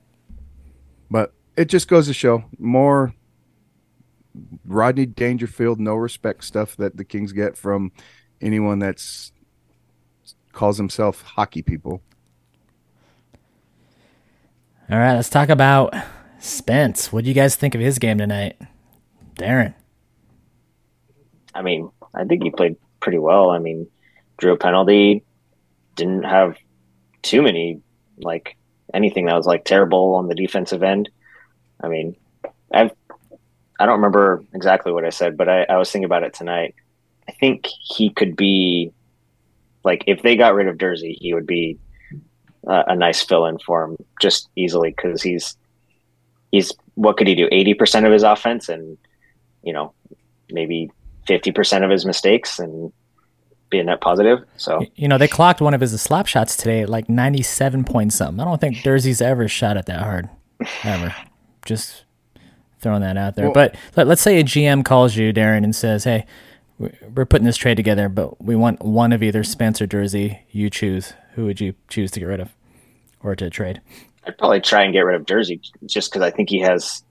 But 1.10 1.34
it 1.58 1.66
just 1.66 1.88
goes 1.88 2.08
to 2.08 2.13
show 2.13 2.44
more 2.60 3.13
Rodney 4.66 5.06
Dangerfield, 5.06 5.80
no 5.80 5.96
respect 5.96 6.44
stuff 6.44 6.78
that 6.78 6.98
the 6.98 7.04
Kings 7.04 7.32
get 7.34 7.58
from 7.58 7.92
anyone 8.42 8.80
that's 8.80 9.32
calls 10.60 10.78
himself 10.78 11.22
hockey 11.22 11.62
people. 11.62 12.01
All 14.92 15.00
right, 15.00 15.16
let's 15.16 15.30
talk 15.30 15.48
about 15.48 15.96
Spence. 16.39 17.13
What 17.13 17.24
do 17.24 17.30
you 17.30 17.34
guys 17.34 17.56
think 17.56 17.75
of 17.75 17.82
his 17.82 17.98
game 17.98 18.18
tonight? 18.18 18.58
Darren. 19.36 19.74
I 21.56 21.62
mean, 21.62 21.89
I 22.13 22.25
think 22.25 22.44
he 22.44 22.51
played 22.51 22.75
pretty 23.00 23.20
well. 23.20 23.51
I 23.51 23.60
mean, 23.60 23.88
drew 24.36 24.51
a 24.51 24.58
penalty, 24.58 25.24
didn't 25.96 26.24
have 26.24 26.58
too 27.22 27.42
many 27.42 27.82
like 28.18 28.58
anything 28.94 29.28
that 29.28 29.36
was 29.36 29.46
like 29.46 29.63
terrible 29.63 30.16
on 30.16 30.28
the 30.28 30.36
defensive 30.36 30.84
end. 30.84 31.10
I 31.80 31.88
mean, 31.88 32.18
I've 32.74 32.92
I 33.80 33.86
don't 33.86 33.96
remember 33.96 34.44
exactly 34.54 34.92
what 34.92 35.06
I 35.06 35.10
said, 35.10 35.38
but 35.38 35.48
I, 35.48 35.63
I 35.70 35.78
was 35.78 35.89
thinking 35.89 36.04
about 36.04 36.24
it 36.24 36.34
tonight. 36.34 36.75
I 37.30 37.32
think 37.32 37.66
he 37.66 38.10
could 38.10 38.36
be 38.36 38.92
like 39.83 40.03
if 40.07 40.21
they 40.21 40.36
got 40.36 40.53
rid 40.53 40.67
of 40.67 40.77
Durzi, 40.77 41.15
he 41.19 41.33
would 41.33 41.48
be 41.48 41.77
uh, 42.67 42.83
a 42.88 42.95
nice 42.95 43.21
fill 43.24 43.45
in 43.45 43.57
for 43.59 43.83
him 43.83 43.98
just 44.21 44.50
easily 44.55 44.89
because 44.91 45.21
he's 45.21 45.55
he's 46.51 46.71
what 46.95 47.17
could 47.17 47.27
he 47.27 47.36
do? 47.36 47.48
Eighty 47.51 47.74
percent 47.74 48.05
of 48.05 48.12
his 48.12 48.24
offense 48.24 48.69
and 48.69 48.98
you 49.63 49.74
know 49.74 49.93
maybe 50.51 50.91
fifty 51.27 51.51
percent 51.51 51.83
of 51.83 51.89
his 51.91 52.05
mistakes 52.05 52.59
and 52.59 52.91
be 53.69 53.79
a 53.79 53.83
net 53.83 54.01
positive. 54.01 54.39
So 54.57 54.83
You 54.95 55.07
know, 55.07 55.17
they 55.19 55.27
clocked 55.27 55.62
one 55.62 55.74
of 55.75 55.81
his 55.81 56.00
slap 56.01 56.25
shots 56.25 56.57
today 56.57 56.81
at 56.81 56.89
like 56.89 57.07
97 57.07 57.83
point 57.83 58.12
something. 58.13 58.39
I 58.39 58.45
don't 58.45 58.59
think 58.59 58.77
Durzi's 58.77 59.21
ever 59.21 59.48
shot 59.48 59.77
it 59.77 59.86
that 59.86 60.01
hard. 60.01 60.27
Ever. 60.83 61.15
Just 61.65 62.03
throwing 62.79 63.01
that 63.01 63.15
out 63.15 63.36
there. 63.36 63.45
Well- 63.45 63.53
but 63.53 63.75
let, 63.95 64.07
let's 64.07 64.21
say 64.24 64.39
a 64.39 64.43
GM 64.43 64.83
calls 64.83 65.15
you, 65.15 65.31
Darren, 65.31 65.63
and 65.63 65.75
says, 65.75 66.03
"Hey, 66.03 66.25
we- 66.25 66.33
we're 66.79 67.25
putting 67.25 67.45
this 67.45 67.57
trade 67.57 67.75
together, 67.75 68.09
but 68.09 68.41
we 68.43 68.55
want 68.55 68.83
one 68.83 69.12
of 69.12 69.21
either 69.21 69.43
Spencer 69.43 69.86
Durzi. 69.86 70.39
You 70.51 70.69
choose. 70.69 71.13
Who 71.33 71.45
would 71.45 71.59
you 71.59 71.75
choose 71.88 72.12
to 72.12 72.19
get 72.19 72.25
rid 72.25 72.39
of 72.39 72.55
or 73.21 73.36
to 73.36 73.50
trade?" 73.50 73.81
I'd 74.25 74.38
probably 74.38 74.62
try 74.62 74.83
and 74.83 74.93
get 74.93 75.01
rid 75.01 75.15
of 75.19 75.25
Durzi 75.25 75.59
just 75.86 76.12
because 76.12 76.21
I 76.21 76.31
think 76.31 76.50
he 76.50 76.59
has. 76.59 77.03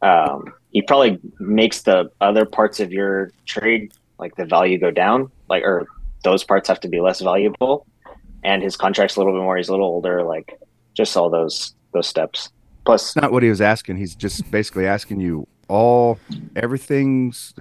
Um, 0.00 0.52
he 0.70 0.82
probably 0.82 1.18
makes 1.38 1.82
the 1.82 2.10
other 2.20 2.44
parts 2.44 2.80
of 2.80 2.92
your 2.92 3.30
trade 3.46 3.92
like 4.18 4.34
the 4.36 4.44
value 4.44 4.78
go 4.78 4.90
down, 4.90 5.30
like 5.48 5.62
or 5.62 5.86
those 6.24 6.44
parts 6.44 6.68
have 6.68 6.80
to 6.80 6.88
be 6.88 7.00
less 7.00 7.20
valuable, 7.20 7.86
and 8.42 8.62
his 8.62 8.76
contract's 8.76 9.16
a 9.16 9.20
little 9.20 9.32
bit 9.32 9.42
more. 9.42 9.56
He's 9.56 9.68
a 9.68 9.72
little 9.72 9.86
older, 9.86 10.22
like 10.22 10.58
just 10.94 11.16
all 11.16 11.30
those 11.30 11.74
those 11.92 12.06
steps. 12.08 12.50
Plus, 12.84 13.08
It's 13.08 13.16
not 13.16 13.30
what 13.32 13.42
he 13.42 13.48
was 13.48 13.60
asking. 13.60 13.96
He's 13.98 14.14
just 14.14 14.50
basically 14.50 14.86
asking 14.86 15.20
you 15.20 15.46
all 15.68 16.18
everything's. 16.56 17.54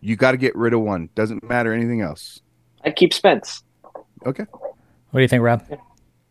You 0.00 0.16
got 0.16 0.32
to 0.32 0.36
get 0.36 0.54
rid 0.56 0.72
of 0.72 0.80
one. 0.80 1.08
Doesn't 1.14 1.42
matter 1.48 1.72
anything 1.72 2.00
else. 2.00 2.40
I'd 2.84 2.96
keep 2.96 3.12
Spence. 3.12 3.62
Okay. 4.24 4.44
What 4.50 5.18
do 5.18 5.22
you 5.22 5.28
think, 5.28 5.42
Rob? 5.42 5.64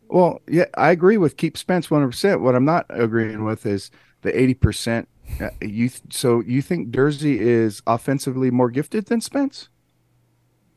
Well, 0.08 0.42
yeah, 0.48 0.66
I 0.78 0.92
agree 0.92 1.18
with 1.18 1.38
keep 1.38 1.58
Spence 1.58 1.88
100%. 1.88 2.42
What 2.42 2.56
I'm 2.56 2.66
not 2.66 2.86
agreeing 2.90 3.44
with 3.44 3.66
is 3.66 3.90
the 4.22 4.32
80%. 4.32 5.08
Uh, 5.42 5.50
You 5.62 5.90
so 6.12 6.42
you 6.42 6.62
think 6.62 6.92
Durzi 6.92 7.38
is 7.40 7.82
offensively 7.88 8.52
more 8.52 8.70
gifted 8.70 9.08
than 9.08 9.22
Spence? 9.22 9.70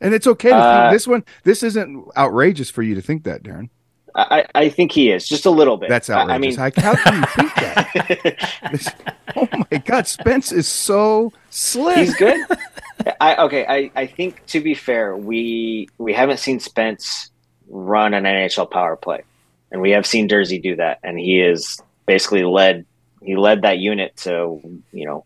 And 0.01 0.15
it's 0.15 0.27
okay 0.27 0.49
to 0.51 0.55
Uh, 0.57 0.83
think 0.91 0.95
this 0.95 1.07
one. 1.07 1.25
This 1.45 1.63
isn't 1.63 2.07
outrageous 2.17 2.71
for 2.71 2.83
you 2.83 2.95
to 2.95 3.03
think 3.03 3.25
that, 3.25 3.43
Darren. 3.43 3.69
I, 4.15 4.47
I 4.55 4.61
I 4.63 4.69
think 4.71 4.93
he 4.93 5.11
is 5.11 5.29
just 5.29 5.45
a 5.45 5.51
little 5.51 5.77
bit. 5.77 5.91
That's 5.91 6.09
I- 6.09 6.21
outrageous. 6.23 6.35
I 6.35 6.39
mean, 6.39 6.57
Like, 6.57 6.77
how 6.77 6.95
can 6.95 7.15
you 7.21 7.27
think 7.37 7.55
that? 7.57 8.71
This- 8.73 8.89
oh 9.37 9.49
my 9.71 9.79
God, 9.79 10.07
Spence 10.07 10.51
is 10.51 10.67
so 10.67 11.31
slick. 11.51 11.99
He's 11.99 12.15
good. 12.15 12.47
I 13.21 13.37
okay. 13.45 13.67
I, 13.67 13.91
I 13.95 14.07
think 14.07 14.45
to 14.47 14.61
be 14.61 14.75
fair, 14.75 15.17
we 15.17 15.89
we 15.99 16.13
haven't 16.13 16.39
seen 16.39 16.61
Spence 16.61 17.31
run 17.69 18.15
an 18.15 18.25
NHL 18.25 18.71
power 18.71 18.97
play, 18.97 19.23
and 19.71 19.81
we 19.81 19.91
have 19.91 20.07
seen 20.07 20.29
Durzi 20.29 20.63
do 20.63 20.77
that, 20.77 20.99
and 21.03 21.19
he 21.19 21.41
is 21.41 21.81
basically 22.07 22.45
led. 22.45 22.85
He 23.23 23.37
led 23.37 23.63
that 23.63 23.79
unit 23.79 24.17
to 24.19 24.61
you 24.93 25.07
know 25.07 25.25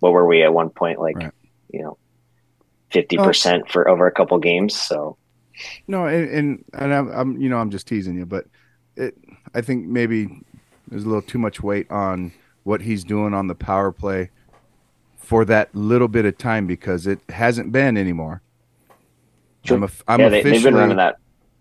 what 0.00 0.12
were 0.12 0.26
we 0.26 0.42
at 0.42 0.52
one 0.52 0.70
point 0.70 1.00
like 1.00 1.16
Right. 1.16 1.32
you 1.70 1.82
know 1.82 1.96
fifty 2.90 3.16
percent 3.16 3.64
oh. 3.68 3.72
for 3.72 3.88
over 3.88 4.06
a 4.06 4.12
couple 4.12 4.38
games. 4.38 4.76
So 4.76 5.16
No, 5.86 6.06
and 6.06 6.28
and, 6.28 6.64
and 6.74 6.94
I'm, 6.94 7.08
I'm 7.10 7.40
you 7.40 7.48
know 7.48 7.58
I'm 7.58 7.70
just 7.70 7.86
teasing 7.86 8.16
you, 8.16 8.26
but 8.26 8.46
it 8.96 9.16
I 9.54 9.60
think 9.60 9.86
maybe 9.86 10.28
there's 10.88 11.04
a 11.04 11.06
little 11.06 11.22
too 11.22 11.38
much 11.38 11.62
weight 11.62 11.90
on 11.90 12.32
what 12.64 12.80
he's 12.80 13.04
doing 13.04 13.34
on 13.34 13.46
the 13.46 13.54
power 13.54 13.90
play 13.92 14.30
for 15.32 15.46
that 15.46 15.74
little 15.74 16.08
bit 16.08 16.26
of 16.26 16.36
time 16.36 16.66
because 16.66 17.06
it 17.06 17.18
hasn't 17.30 17.72
been 17.72 17.96
anymore. 17.96 18.42
True. 19.64 19.78
I'm, 19.78 19.84
a, 19.84 19.88
I'm 20.06 20.20
yeah, 20.20 20.28
they, 20.28 20.42
they've 20.42 20.52
officially 20.52 20.70
been 20.72 20.78
running 20.78 20.96
that. 20.98 21.16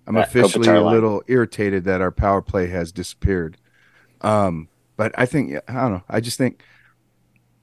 I'm 0.05 0.15
that 0.15 0.27
officially 0.27 0.67
Kopitar 0.67 0.75
a 0.75 0.81
line. 0.81 0.93
little 0.93 1.23
irritated 1.27 1.85
that 1.85 2.01
our 2.01 2.11
power 2.11 2.41
play 2.41 2.67
has 2.67 2.91
disappeared. 2.91 3.55
Um, 4.19 4.67
but 4.97 5.13
I 5.17 5.25
think 5.25 5.55
I 5.69 5.73
don't 5.73 5.93
know. 5.93 6.03
I 6.09 6.19
just 6.19 6.37
think 6.37 6.65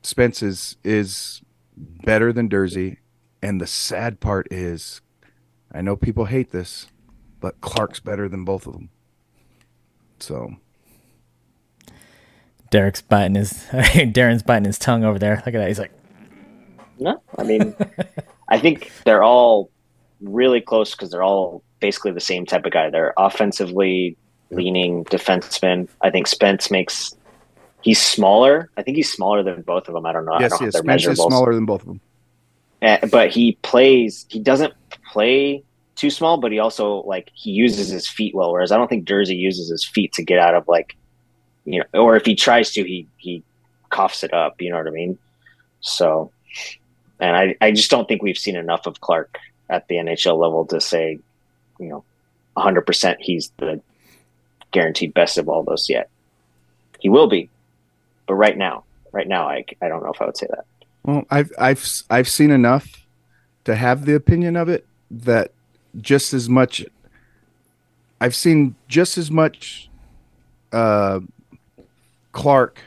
Spence 0.01 0.43
is 0.43 0.79
is 0.83 1.43
better 1.77 2.33
than 2.33 2.49
Durzi, 2.49 2.97
and 3.43 3.61
the 3.61 3.67
sad 3.67 4.19
part 4.19 4.51
is, 4.51 5.03
I 5.71 5.83
know 5.83 5.95
people 5.95 6.25
hate 6.25 6.53
this, 6.53 6.87
but 7.39 7.61
Clarke's 7.61 8.01
better 8.01 8.31
than 8.31 8.47
both 8.47 8.67
of 8.67 8.73
them. 8.73 8.89
So 10.21 10.57
Derek's 12.71 13.03
biting 13.03 13.35
his 13.35 13.53
Darren's 13.73 14.43
biting 14.43 14.65
his 14.65 14.79
tongue 14.79 15.05
over 15.05 15.19
there. 15.19 15.37
Look 15.37 15.49
at 15.49 15.53
that. 15.53 15.69
He's 15.69 15.79
like, 15.79 15.93
No, 16.99 17.23
I 17.37 17.43
mean, 17.45 17.75
I 18.49 18.59
think 18.59 18.91
they're 19.05 19.23
all 19.23 19.71
really 20.21 20.61
close 20.61 20.93
because 20.93 21.11
they're 21.11 21.23
all 21.23 21.63
basically 21.81 22.13
the 22.13 22.21
same 22.21 22.47
type 22.47 22.65
of 22.65 22.73
guy. 22.73 22.91
They're 22.91 23.15
offensively 23.17 24.17
leaning 24.51 25.05
defensemen. 25.05 25.89
I 26.01 26.11
think 26.11 26.27
Spence 26.27 26.71
makes. 26.71 27.15
He's 27.83 28.01
smaller. 28.01 28.71
I 28.77 28.83
think 28.83 28.97
he's 28.97 29.13
smaller 29.13 29.43
than 29.43 29.63
both 29.63 29.87
of 29.89 29.95
them. 29.95 30.05
I 30.05 30.13
don't 30.13 30.25
know. 30.25 30.33
I 30.33 30.41
yes, 30.41 30.51
don't 30.51 30.63
yes, 30.63 30.79
Spence 30.79 31.07
is 31.07 31.19
smaller 31.19 31.55
than 31.55 31.65
both 31.65 31.83
of 31.83 31.87
them. 31.87 32.01
Uh, 32.83 33.07
but 33.11 33.31
he 33.31 33.59
plays. 33.63 34.27
He 34.29 34.41
doesn't 34.41 34.75
play 35.13 35.63
too 35.95 36.11
small, 36.11 36.39
but 36.39 36.53
he 36.53 36.59
also 36.59 37.03
like 37.03 37.31
he 37.35 37.51
uses 37.51 37.89
his 37.89 38.09
feet 38.09 38.35
well. 38.35 38.53
Whereas 38.53 38.73
I 38.73 38.77
don't 38.77 38.89
think 38.89 39.07
Durzi 39.07 39.37
uses 39.37 39.69
his 39.69 39.85
feet 39.85 40.13
to 40.15 40.23
get 40.23 40.39
out 40.39 40.55
of 40.55 40.67
like, 40.69 40.97
you 41.65 41.83
know, 41.93 42.01
or 42.01 42.17
if 42.17 42.25
he 42.25 42.35
tries 42.35 42.73
to, 42.73 42.83
he 42.83 43.07
he 43.17 43.43
coughs 43.91 44.23
it 44.23 44.33
up. 44.33 44.61
You 44.61 44.71
know 44.71 44.79
what 44.79 44.87
I 44.87 44.91
mean? 44.91 45.19
So, 45.81 46.31
and 47.21 47.37
I 47.37 47.57
I 47.61 47.71
just 47.73 47.91
don't 47.91 48.07
think 48.07 48.23
we've 48.23 48.39
seen 48.39 48.57
enough 48.57 48.87
of 48.87 49.01
Clarke 49.01 49.39
at 49.69 49.87
the 49.89 49.97
NHL 49.97 50.39
level 50.39 50.67
to 50.67 50.81
say, 50.81 51.19
you 51.79 51.87
know, 51.87 52.05
hundred 52.57 52.83
percent 52.83 53.19
he's 53.21 53.53
the 53.59 53.81
guaranteed 54.73 55.15
best 55.15 55.39
of 55.39 55.49
all 55.49 55.63
those 55.63 55.89
yet. 55.89 56.11
He 57.01 57.09
will 57.09 57.29
be, 57.29 57.49
but 58.27 58.35
right 58.35 58.57
now, 58.57 58.85
right 59.13 59.29
now, 59.29 59.49
I 59.49 59.65
I 59.81 59.89
don't 59.89 60.03
know 60.03 60.13
if 60.13 60.21
I 60.21 60.27
would 60.27 60.37
say 60.37 60.47
that. 60.51 60.65
Well, 61.05 61.25
I've 61.31 61.53
I've 61.59 61.87
I've 62.11 62.29
seen 62.29 62.51
enough 62.51 63.07
to 63.65 63.75
have 63.75 64.05
the 64.05 64.15
opinion 64.15 64.57
of 64.57 64.69
it 64.69 64.87
that 65.11 65.53
just 66.01 66.35
as 66.35 66.49
much 66.49 66.85
I've 68.21 68.35
seen 68.35 68.75
just 68.89 69.17
as 69.17 69.31
much 69.31 69.89
uh, 70.73 71.21
Clarke 72.33 72.81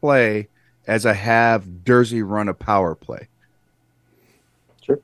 play 0.00 0.48
as 0.86 1.06
I 1.06 1.12
have 1.12 1.64
Durzi 1.84 2.22
run 2.28 2.48
a 2.48 2.54
power 2.54 2.94
play. 2.94 3.28
Sure. 4.84 5.00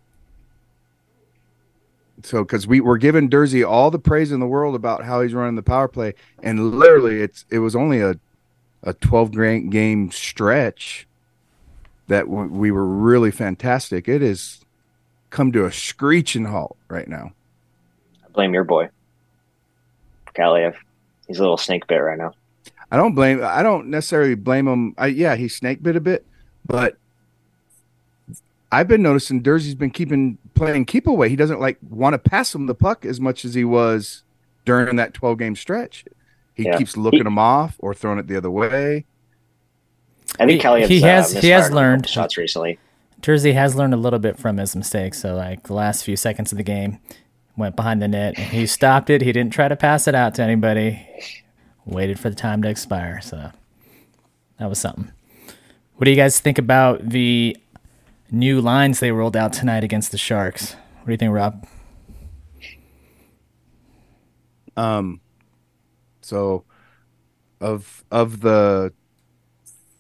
So, 2.28 2.44
because 2.44 2.66
we 2.66 2.80
were 2.80 2.98
giving 2.98 3.30
Durzi 3.30 3.66
all 3.66 3.90
the 3.90 3.98
praise 3.98 4.32
in 4.32 4.38
the 4.38 4.46
world 4.46 4.74
about 4.74 5.02
how 5.02 5.22
he's 5.22 5.32
running 5.32 5.54
the 5.56 5.62
power 5.62 5.88
play, 5.88 6.12
and 6.42 6.72
literally, 6.72 7.22
it's 7.22 7.46
it 7.48 7.60
was 7.60 7.74
only 7.74 8.02
a 8.02 8.16
a 8.82 8.92
twelve 8.92 9.32
game 9.32 9.70
game 9.70 10.10
stretch 10.10 11.08
that 12.08 12.26
w- 12.26 12.50
we 12.50 12.70
were 12.70 12.84
really 12.84 13.30
fantastic. 13.30 14.08
It 14.08 14.20
has 14.20 14.60
come 15.30 15.52
to 15.52 15.64
a 15.64 15.72
screeching 15.72 16.44
halt 16.44 16.76
right 16.88 17.08
now. 17.08 17.32
I 18.22 18.28
blame 18.28 18.52
your 18.52 18.64
boy, 18.64 18.90
Kaliyev. 20.34 20.76
He's 21.28 21.38
a 21.38 21.42
little 21.42 21.56
snake 21.56 21.86
bit 21.86 21.96
right 21.96 22.18
now. 22.18 22.34
I 22.90 22.98
don't 22.98 23.14
blame. 23.14 23.40
I 23.42 23.62
don't 23.62 23.88
necessarily 23.88 24.34
blame 24.34 24.68
him. 24.68 24.94
I, 24.98 25.06
yeah, 25.06 25.34
he 25.34 25.48
snake 25.48 25.82
bit 25.82 25.96
a 25.96 26.00
bit, 26.00 26.26
but 26.66 26.98
I've 28.70 28.88
been 28.88 29.02
noticing 29.02 29.42
Durzi's 29.42 29.74
been 29.74 29.90
keeping 29.90 30.36
playing 30.54 30.84
keep 30.84 31.06
away. 31.06 31.28
He 31.28 31.36
doesn't 31.36 31.60
like 31.60 31.78
want 31.88 32.14
to 32.14 32.18
pass 32.18 32.54
him 32.54 32.66
the 32.66 32.74
puck 32.74 33.04
as 33.04 33.20
much 33.20 33.44
as 33.44 33.54
he 33.54 33.64
was 33.64 34.24
during 34.64 34.96
that 34.96 35.14
twelve 35.14 35.38
game 35.38 35.56
stretch. 35.56 36.04
He 36.54 36.64
Yeah. 36.64 36.76
keeps 36.76 36.96
looking 36.96 37.20
He- 37.20 37.26
him 37.26 37.38
off 37.38 37.76
or 37.78 37.94
throwing 37.94 38.18
it 38.18 38.26
the 38.26 38.36
other 38.36 38.50
way. 38.50 39.04
I 40.38 40.44
think 40.46 40.60
He- 40.60 40.68
Kaliyev's, 40.68 40.88
he 40.88 41.00
has- 41.00 41.34
uh, 41.36 41.40
he 41.40 41.48
has 41.48 41.62
misfired 41.62 41.64
a 41.64 41.68
couple 41.70 41.76
learned. 41.76 42.08
shots 42.08 42.36
recently. 42.36 42.78
Durzi 43.22 43.54
has 43.54 43.74
learned 43.74 43.94
a 43.94 43.96
little 43.96 44.18
bit 44.18 44.36
from 44.38 44.58
his 44.58 44.76
mistakes. 44.76 45.18
So, 45.20 45.34
like 45.34 45.64
the 45.64 45.72
last 45.74 46.04
few 46.04 46.16
seconds 46.16 46.52
of 46.52 46.58
the 46.58 46.64
game, 46.64 46.98
went 47.56 47.74
behind 47.74 48.00
the 48.02 48.06
net. 48.08 48.34
And 48.38 48.46
he 48.52 48.66
stopped 48.66 49.08
it. 49.10 49.22
He 49.22 49.32
didn't 49.32 49.52
try 49.52 49.66
to 49.68 49.74
pass 49.76 50.06
it 50.06 50.14
out 50.14 50.34
to 50.34 50.42
anybody. 50.42 51.04
Waited 51.86 52.18
for 52.20 52.28
the 52.30 52.36
time 52.36 52.62
to 52.62 52.68
expire. 52.68 53.20
So 53.22 53.50
that 54.58 54.68
was 54.68 54.78
something. 54.78 55.10
What 55.96 56.04
do 56.04 56.10
you 56.10 56.16
guys 56.16 56.38
think 56.38 56.58
about 56.58 57.08
the 57.08 57.56
new 58.30 58.60
lines 58.60 59.00
they 59.00 59.12
rolled 59.12 59.36
out 59.36 59.52
tonight 59.52 59.84
against 59.84 60.10
the 60.10 60.18
Sharks? 60.18 60.74
What 60.98 61.06
do 61.06 61.12
you 61.12 61.18
think, 61.18 61.32
Rob? 61.32 61.66
Um, 64.76 65.20
so 66.20 66.64
of 67.60 68.04
of 68.10 68.40
the 68.40 68.92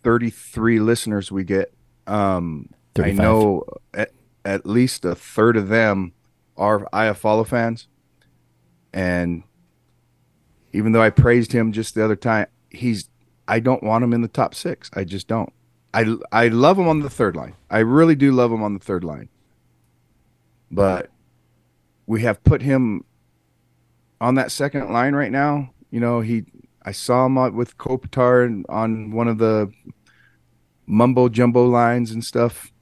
thirty 0.02 0.30
three 0.30 0.78
listeners 0.78 1.32
we 1.32 1.44
get, 1.44 1.74
um, 2.06 2.70
I 2.98 3.10
know 3.12 3.64
at, 3.92 4.12
at 4.44 4.66
least 4.66 5.04
a 5.04 5.14
third 5.14 5.56
of 5.56 5.68
them 5.68 6.12
are 6.56 6.88
Iafallo 6.92 7.46
fans, 7.46 7.88
and 8.92 9.42
even 10.72 10.92
though 10.92 11.02
I 11.02 11.10
praised 11.10 11.52
him 11.52 11.72
just 11.72 11.94
the 11.94 12.04
other 12.04 12.16
time, 12.16 12.46
he's 12.70 13.08
I 13.48 13.60
don't 13.60 13.82
want 13.82 14.04
him 14.04 14.12
in 14.12 14.20
the 14.22 14.28
top 14.28 14.54
six. 14.54 14.90
I 14.94 15.04
just 15.04 15.26
don't. 15.26 15.52
I 15.92 16.16
I 16.30 16.48
love 16.48 16.78
him 16.78 16.88
on 16.88 17.00
the 17.00 17.10
third 17.10 17.36
line. 17.36 17.54
I 17.70 17.78
really 17.78 18.14
do 18.14 18.32
love 18.32 18.52
him 18.52 18.62
on 18.62 18.74
the 18.74 18.80
third 18.80 19.04
line, 19.04 19.28
but 20.70 21.10
we 22.06 22.22
have 22.22 22.42
put 22.44 22.62
him 22.62 23.04
on 24.20 24.34
that 24.34 24.52
second 24.52 24.92
line 24.92 25.14
right 25.14 25.32
now. 25.32 25.70
You 25.90 26.00
know, 26.00 26.20
he 26.20 26.44
I 26.82 26.92
saw 26.92 27.26
him 27.26 27.54
with 27.54 27.78
Kopitar 27.78 28.64
on 28.68 29.10
one 29.10 29.28
of 29.28 29.38
the 29.38 29.72
mumbo 30.86 31.28
jumbo 31.28 31.66
lines 31.66 32.10
and 32.10 32.24
stuff. 32.24 32.72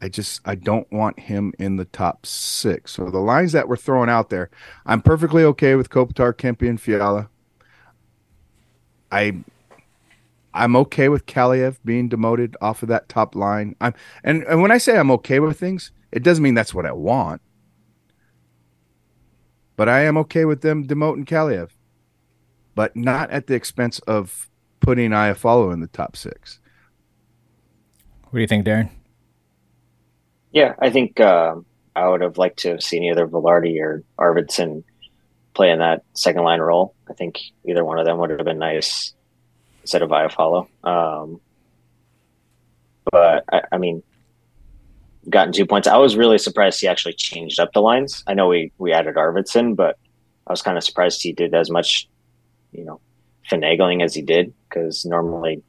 I 0.00 0.08
just 0.08 0.40
I 0.44 0.54
don't 0.54 0.90
want 0.92 1.18
him 1.18 1.52
in 1.58 1.76
the 1.76 1.84
top 1.84 2.24
six. 2.24 2.92
So 2.92 3.10
the 3.10 3.18
lines 3.18 3.52
that 3.52 3.68
we're 3.68 3.76
throwing 3.76 4.08
out 4.08 4.30
there, 4.30 4.50
I'm 4.86 5.02
perfectly 5.02 5.42
okay 5.44 5.74
with 5.74 5.90
Kopitar, 5.90 6.32
Kempe, 6.32 6.68
and 6.68 6.80
Fiala. 6.80 7.28
I 9.10 9.42
I'm 10.58 10.76
okay 10.76 11.08
with 11.08 11.26
Kaliyev 11.26 11.78
being 11.84 12.08
demoted 12.08 12.56
off 12.60 12.82
of 12.82 12.88
that 12.88 13.08
top 13.08 13.34
line. 13.34 13.76
I'm 13.80 13.94
and, 14.24 14.42
and 14.44 14.60
when 14.60 14.70
I 14.70 14.78
say 14.78 14.98
I'm 14.98 15.10
okay 15.12 15.38
with 15.40 15.58
things, 15.58 15.92
it 16.10 16.22
doesn't 16.22 16.42
mean 16.42 16.54
that's 16.54 16.74
what 16.74 16.86
I 16.86 16.92
want. 16.92 17.40
But 19.76 19.88
I 19.88 20.00
am 20.00 20.16
okay 20.18 20.44
with 20.44 20.62
them 20.62 20.86
demoting 20.86 21.24
Kaliyev. 21.24 21.70
But 22.74 22.96
not 22.96 23.30
at 23.30 23.46
the 23.46 23.54
expense 23.54 24.00
of 24.00 24.50
putting 24.80 25.10
Iafallo 25.10 25.72
in 25.72 25.80
the 25.80 25.86
top 25.86 26.16
six. 26.16 26.60
What 28.24 28.34
do 28.34 28.40
you 28.40 28.46
think, 28.46 28.66
Darren? 28.66 28.90
Yeah, 30.52 30.74
I 30.80 30.90
think 30.90 31.20
uh, 31.20 31.56
I 31.94 32.08
would 32.08 32.20
have 32.20 32.38
liked 32.38 32.58
to 32.60 32.70
have 32.70 32.82
seen 32.82 33.04
either 33.04 33.26
Vilardi 33.26 33.80
or 33.80 34.02
Arvidsson 34.18 34.82
play 35.54 35.70
in 35.70 35.78
that 35.78 36.02
second 36.14 36.42
line 36.44 36.60
role. 36.60 36.94
I 37.08 37.14
think 37.14 37.40
either 37.64 37.84
one 37.84 37.98
of 37.98 38.06
them 38.06 38.18
would 38.18 38.30
have 38.30 38.44
been 38.44 38.58
nice 38.58 39.14
instead 39.88 40.02
of 40.02 40.10
Iafallo. 40.10 40.68
Um, 40.86 41.40
but 43.10 43.42
I, 43.50 43.62
I, 43.72 43.78
mean, 43.78 44.02
gotten 45.30 45.54
two 45.54 45.64
points. 45.64 45.88
I 45.88 45.96
was 45.96 46.14
really 46.14 46.36
surprised 46.36 46.78
he 46.78 46.86
actually 46.86 47.14
changed 47.14 47.58
up 47.58 47.72
the 47.72 47.80
lines. 47.80 48.22
I 48.26 48.34
know 48.34 48.48
we 48.48 48.70
we 48.76 48.92
added 48.92 49.14
Arvidsson, 49.14 49.74
but 49.74 49.96
I 50.46 50.52
was 50.52 50.60
kind 50.60 50.76
of 50.76 50.84
surprised 50.84 51.22
he 51.22 51.32
did 51.32 51.54
as 51.54 51.70
much, 51.70 52.06
you 52.70 52.84
know, 52.84 53.00
finagling 53.50 54.04
as 54.04 54.14
he 54.14 54.20
did 54.20 54.52
because 54.68 55.06
normally 55.06 55.62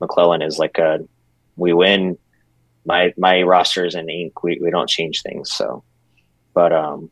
McLellan 0.00 0.42
is 0.42 0.58
like 0.58 0.78
a 0.78 1.00
we 1.56 1.74
win. 1.74 2.16
My 2.86 3.12
my 3.18 3.42
roster 3.42 3.84
is 3.84 3.94
in 3.94 4.08
ink. 4.08 4.42
We 4.42 4.58
we 4.62 4.70
don't 4.70 4.88
change 4.88 5.20
things. 5.20 5.52
So, 5.52 5.84
but 6.54 6.72
um, 6.72 7.10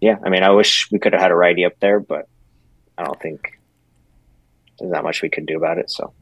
yeah. 0.00 0.16
I 0.24 0.30
mean, 0.30 0.44
I 0.44 0.50
wish 0.52 0.90
we 0.90 0.98
could 0.98 1.12
have 1.12 1.20
had 1.20 1.30
a 1.30 1.36
righty 1.36 1.66
up 1.66 1.78
there, 1.80 2.00
but 2.00 2.26
I 2.96 3.04
don't 3.04 3.20
think 3.20 3.55
there's 4.78 4.90
not 4.90 5.04
much 5.04 5.22
we 5.22 5.28
can 5.28 5.44
do 5.44 5.56
about 5.56 5.78
it. 5.78 5.90
So. 5.90 6.12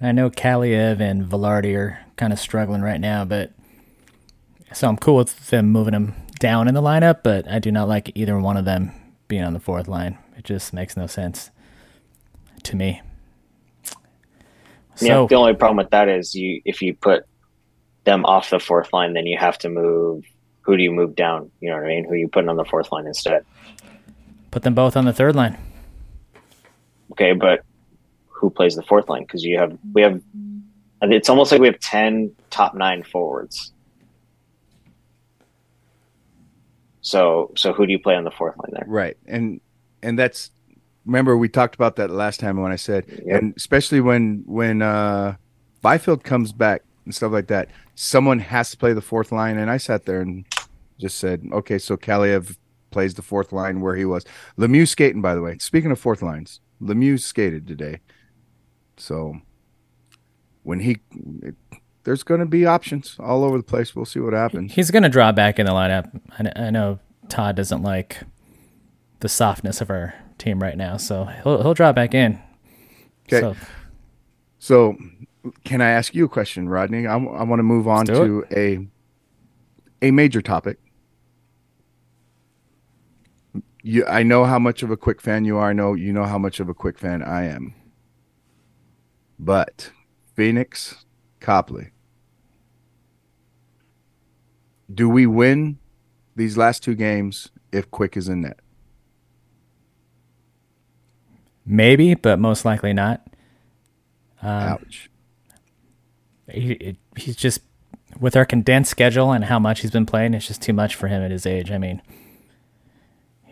I 0.00 0.12
know 0.12 0.30
Kaliyev 0.30 1.00
and 1.00 1.24
Vilardi 1.24 1.76
are 1.76 1.98
kind 2.16 2.32
of 2.32 2.38
struggling 2.38 2.82
right 2.82 3.00
now, 3.00 3.24
but 3.24 3.52
so 4.72 4.88
I'm 4.88 4.96
cool 4.96 5.16
with 5.16 5.50
them 5.50 5.70
moving 5.70 5.92
them 5.92 6.14
down 6.40 6.68
in 6.68 6.74
the 6.74 6.82
lineup, 6.82 7.22
but 7.22 7.48
I 7.48 7.58
do 7.58 7.70
not 7.70 7.88
like 7.88 8.10
either 8.14 8.38
one 8.38 8.56
of 8.56 8.64
them 8.64 8.92
being 9.28 9.44
on 9.44 9.52
the 9.52 9.60
fourth 9.60 9.88
line. 9.88 10.18
It 10.36 10.44
just 10.44 10.72
makes 10.72 10.96
no 10.96 11.06
sense 11.06 11.50
to 12.64 12.76
me. 12.76 13.00
So, 14.96 15.06
yeah, 15.06 15.26
the 15.28 15.34
only 15.36 15.54
problem 15.54 15.76
with 15.76 15.90
that 15.90 16.08
is 16.08 16.34
you 16.34 16.60
if 16.64 16.82
you 16.82 16.94
put 16.94 17.24
them 18.04 18.24
off 18.24 18.50
the 18.50 18.60
fourth 18.60 18.92
line, 18.92 19.14
then 19.14 19.26
you 19.26 19.38
have 19.38 19.58
to 19.58 19.68
move. 19.68 20.24
Who 20.62 20.76
do 20.76 20.82
you 20.82 20.92
move 20.92 21.14
down? 21.14 21.50
You 21.60 21.70
know 21.70 21.76
what 21.76 21.84
I 21.84 21.88
mean? 21.88 22.04
Who 22.04 22.12
are 22.12 22.16
you 22.16 22.28
putting 22.28 22.48
on 22.48 22.56
the 22.56 22.64
fourth 22.64 22.90
line 22.92 23.06
instead? 23.06 23.44
Put 24.50 24.62
them 24.62 24.74
both 24.74 24.96
on 24.96 25.04
the 25.04 25.12
third 25.12 25.34
line. 25.34 25.58
Okay, 27.12 27.32
but 27.32 27.64
who 28.28 28.50
plays 28.50 28.76
the 28.76 28.82
fourth 28.82 29.08
line? 29.08 29.22
Because 29.22 29.44
you 29.44 29.58
have 29.58 29.76
we 29.92 30.02
have. 30.02 30.20
It's 31.02 31.28
almost 31.28 31.52
like 31.52 31.60
we 31.60 31.66
have 31.66 31.80
ten 31.80 32.34
top 32.50 32.74
nine 32.74 33.02
forwards. 33.02 33.72
So 37.02 37.52
so 37.56 37.72
who 37.72 37.86
do 37.86 37.92
you 37.92 37.98
play 37.98 38.16
on 38.16 38.24
the 38.24 38.30
fourth 38.30 38.56
line 38.56 38.70
there? 38.72 38.84
Right, 38.86 39.16
and 39.26 39.60
and 40.02 40.18
that's 40.18 40.50
remember 41.06 41.36
we 41.36 41.48
talked 41.48 41.74
about 41.74 41.96
that 41.96 42.10
last 42.10 42.40
time 42.40 42.60
when 42.60 42.72
I 42.72 42.76
said, 42.76 43.04
yep. 43.08 43.42
and 43.42 43.54
especially 43.56 44.00
when 44.00 44.42
when 44.46 44.82
uh, 44.82 45.36
Byfield 45.82 46.24
comes 46.24 46.52
back 46.52 46.82
and 47.04 47.14
stuff 47.14 47.32
like 47.32 47.48
that, 47.48 47.68
someone 47.94 48.38
has 48.38 48.70
to 48.70 48.76
play 48.76 48.92
the 48.92 49.02
fourth 49.02 49.32
line. 49.32 49.58
And 49.58 49.70
I 49.70 49.76
sat 49.76 50.06
there 50.06 50.20
and 50.20 50.44
just 50.98 51.18
said, 51.18 51.46
okay, 51.52 51.78
so 51.78 51.96
Kaliyev 51.96 52.56
plays 52.90 53.14
the 53.14 53.22
fourth 53.22 53.52
line 53.52 53.80
where 53.80 53.96
he 53.96 54.04
was. 54.04 54.24
Lemieux 54.56 54.88
skating, 54.88 55.20
by 55.20 55.34
the 55.34 55.42
way. 55.42 55.58
Speaking 55.58 55.90
of 55.90 55.98
fourth 55.98 56.22
lines, 56.22 56.60
Lemieux 56.80 57.20
skated 57.20 57.66
today, 57.66 58.00
so 58.96 59.38
when 60.62 60.80
he. 60.80 60.98
It, 61.42 61.54
there's 62.04 62.22
going 62.22 62.40
to 62.40 62.46
be 62.46 62.66
options 62.66 63.16
all 63.18 63.44
over 63.44 63.56
the 63.56 63.64
place. 63.64 63.96
We'll 63.96 64.04
see 64.04 64.20
what 64.20 64.34
happens. 64.34 64.74
He's 64.74 64.90
going 64.90 65.02
to 65.02 65.08
draw 65.08 65.32
back 65.32 65.58
in 65.58 65.66
the 65.66 65.72
lineup. 65.72 66.20
I, 66.38 66.66
I 66.66 66.70
know 66.70 66.98
Todd 67.28 67.56
doesn't 67.56 67.82
like 67.82 68.20
the 69.20 69.28
softness 69.28 69.80
of 69.80 69.90
our 69.90 70.14
team 70.38 70.62
right 70.62 70.76
now, 70.76 70.98
so 70.98 71.24
he'll 71.24 71.62
he'll 71.62 71.74
drop 71.74 71.94
back 71.94 72.14
in. 72.14 72.38
Okay. 73.26 73.40
So, 73.40 73.56
so 74.58 74.96
can 75.64 75.80
I 75.80 75.90
ask 75.90 76.14
you 76.14 76.26
a 76.26 76.28
question, 76.28 76.68
Rodney? 76.68 77.06
I, 77.06 77.14
I 77.14 77.42
want 77.42 77.58
to 77.58 77.64
move 77.64 77.88
on 77.88 78.04
to 78.06 78.44
a 78.54 78.86
a 80.02 80.10
major 80.10 80.42
topic. 80.42 80.78
You, 83.86 84.06
I 84.06 84.22
know 84.22 84.46
how 84.46 84.58
much 84.58 84.82
of 84.82 84.90
a 84.90 84.96
quick 84.96 85.20
fan 85.20 85.44
you 85.44 85.58
are. 85.58 85.68
I 85.68 85.72
know 85.74 85.92
you 85.92 86.10
know 86.10 86.24
how 86.24 86.38
much 86.38 86.58
of 86.58 86.70
a 86.70 86.74
quick 86.74 86.98
fan 86.98 87.22
I 87.22 87.44
am. 87.44 87.74
But 89.38 89.90
Phoenix 90.34 91.04
Copley, 91.38 91.90
do 94.92 95.06
we 95.06 95.26
win 95.26 95.78
these 96.34 96.56
last 96.56 96.82
two 96.82 96.94
games 96.94 97.50
if 97.72 97.90
Quick 97.90 98.16
is 98.16 98.26
in 98.26 98.40
net? 98.40 98.60
Maybe, 101.66 102.14
but 102.14 102.38
most 102.38 102.64
likely 102.64 102.94
not. 102.94 103.26
Um, 104.40 104.50
Ouch. 104.50 105.10
He, 106.50 106.96
he's 107.18 107.36
just 107.36 107.60
with 108.18 108.34
our 108.34 108.46
condensed 108.46 108.90
schedule 108.90 109.30
and 109.30 109.44
how 109.44 109.58
much 109.58 109.80
he's 109.80 109.90
been 109.90 110.06
playing. 110.06 110.32
It's 110.32 110.46
just 110.46 110.62
too 110.62 110.72
much 110.72 110.94
for 110.94 111.08
him 111.08 111.22
at 111.22 111.30
his 111.30 111.44
age. 111.44 111.70
I 111.70 111.76
mean, 111.76 112.00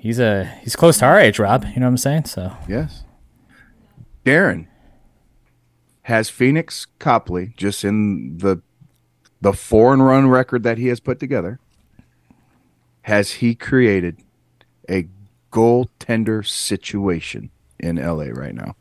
he's 0.02 0.18
a 0.18 0.44
he's 0.62 0.74
close 0.74 0.98
to 0.98 1.06
our 1.06 1.18
age, 1.18 1.38
Rob. 1.38 1.64
You 1.64 1.80
know 1.80 1.86
what 1.86 1.90
I'm 1.90 1.96
saying? 1.96 2.24
So 2.24 2.54
yes. 2.68 3.04
Darren 4.26 4.66
has 6.02 6.28
Phoenix 6.28 6.86
Copley 6.98 7.54
just 7.56 7.84
in 7.84 8.38
the 8.38 8.60
the 9.40 9.52
foreign 9.52 10.02
run 10.02 10.28
record 10.28 10.64
that 10.64 10.76
he 10.76 10.88
has 10.88 10.98
put 10.98 11.20
together. 11.20 11.60
Has 13.02 13.30
he 13.32 13.54
created 13.54 14.22
a 14.88 15.08
goaltender 15.52 16.46
situation 16.46 17.50
in 17.78 17.96
LA 17.96 18.26
right 18.26 18.54
now? 18.54 18.76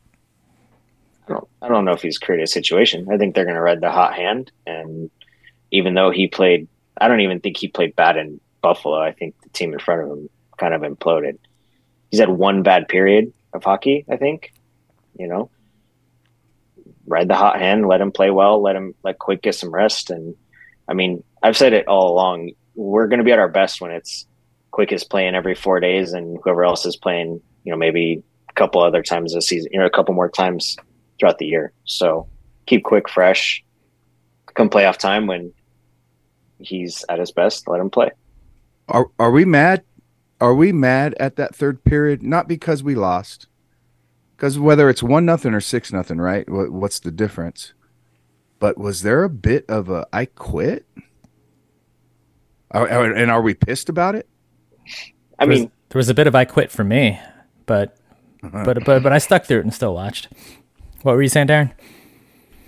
I 1.27 1.33
don't, 1.33 1.47
I 1.63 1.67
don't 1.67 1.85
know 1.85 1.93
if 1.93 2.01
he's 2.01 2.19
created 2.19 2.43
a 2.43 2.47
situation. 2.47 3.07
I 3.11 3.17
think 3.17 3.33
they're 3.33 3.45
going 3.45 3.55
to 3.55 3.61
ride 3.61 3.81
the 3.81 3.91
hot 3.91 4.13
hand. 4.13 4.51
And 4.67 5.09
even 5.71 5.95
though 5.95 6.11
he 6.11 6.27
played, 6.27 6.67
I 6.99 7.07
don't 7.07 7.21
even 7.21 7.39
think 7.39 7.57
he 7.57 7.67
played 7.67 7.95
bad 7.95 8.17
in 8.17 8.39
Buffalo. 8.61 9.01
I 9.01 9.11
think 9.11 9.33
the 9.41 9.49
team 9.49 9.73
in 9.73 9.79
front 9.79 10.03
of 10.03 10.09
him 10.09 10.29
kind 10.61 10.75
of 10.75 10.81
imploded. 10.83 11.39
He's 12.11 12.19
had 12.19 12.29
one 12.29 12.61
bad 12.61 12.87
period 12.87 13.33
of 13.53 13.63
hockey, 13.63 14.05
I 14.09 14.15
think. 14.15 14.53
You 15.17 15.27
know, 15.27 15.49
ride 17.05 17.27
the 17.27 17.35
hot 17.35 17.59
hand, 17.59 17.87
let 17.87 17.99
him 17.99 18.11
play 18.11 18.29
well, 18.29 18.61
let 18.61 18.75
him 18.75 18.93
let 19.03 19.19
Quick 19.19 19.41
get 19.41 19.55
some 19.55 19.73
rest. 19.73 20.09
And 20.09 20.35
I 20.87 20.93
mean, 20.93 21.23
I've 21.43 21.57
said 21.57 21.73
it 21.73 21.87
all 21.87 22.13
along. 22.13 22.51
We're 22.75 23.07
going 23.07 23.19
to 23.19 23.25
be 23.25 23.33
at 23.33 23.39
our 23.39 23.49
best 23.49 23.81
when 23.81 23.91
it's 23.91 24.25
Quick 24.69 24.93
is 24.93 25.03
playing 25.03 25.35
every 25.35 25.55
four 25.55 25.79
days 25.79 26.13
and 26.13 26.37
whoever 26.43 26.63
else 26.63 26.85
is 26.85 26.95
playing, 26.95 27.41
you 27.63 27.71
know, 27.71 27.77
maybe 27.77 28.23
a 28.49 28.53
couple 28.53 28.81
other 28.81 29.03
times 29.03 29.33
this 29.33 29.47
season, 29.47 29.69
you 29.73 29.79
know, 29.79 29.85
a 29.85 29.89
couple 29.89 30.13
more 30.13 30.29
times 30.29 30.77
throughout 31.19 31.39
the 31.39 31.45
year. 31.45 31.73
So 31.83 32.27
keep 32.67 32.83
Quick 32.83 33.09
fresh. 33.09 33.63
Come 34.53 34.69
playoff 34.69 34.97
time 34.97 35.27
when 35.27 35.53
he's 36.59 37.03
at 37.09 37.19
his 37.19 37.31
best, 37.31 37.67
let 37.67 37.81
him 37.81 37.89
play. 37.89 38.11
Are 38.87 39.07
are 39.19 39.31
we 39.31 39.45
mad? 39.45 39.83
Are 40.41 40.55
we 40.55 40.71
mad 40.71 41.13
at 41.19 41.35
that 41.35 41.55
third 41.55 41.83
period? 41.83 42.23
Not 42.23 42.47
because 42.47 42.81
we 42.81 42.95
lost, 42.95 43.45
because 44.35 44.57
whether 44.57 44.89
it's 44.89 45.03
one 45.03 45.23
nothing 45.23 45.53
or 45.53 45.61
six 45.61 45.93
nothing, 45.93 46.17
right? 46.17 46.49
What, 46.49 46.71
what's 46.71 46.99
the 46.99 47.11
difference? 47.11 47.73
But 48.57 48.75
was 48.77 49.03
there 49.03 49.23
a 49.23 49.29
bit 49.29 49.65
of 49.69 49.87
a 49.89 50.07
I 50.11 50.25
quit? 50.25 50.87
Are, 52.71 52.89
are, 52.89 53.13
and 53.13 53.29
are 53.29 53.41
we 53.41 53.53
pissed 53.53 53.87
about 53.87 54.15
it? 54.15 54.27
I 55.37 55.45
mean, 55.45 55.49
there 55.49 55.65
was, 55.65 55.71
there 55.89 55.99
was 55.99 56.09
a 56.09 56.13
bit 56.15 56.25
of 56.25 56.33
I 56.33 56.45
quit 56.45 56.71
for 56.71 56.83
me, 56.83 57.19
but 57.67 57.95
uh-huh. 58.43 58.63
but 58.65 58.83
but 58.83 59.03
but 59.03 59.13
I 59.13 59.19
stuck 59.19 59.45
through 59.45 59.59
it 59.59 59.65
and 59.65 59.73
still 59.73 59.93
watched. 59.93 60.27
What 61.03 61.13
were 61.15 61.21
you 61.21 61.29
saying, 61.29 61.47
Darren? 61.47 61.71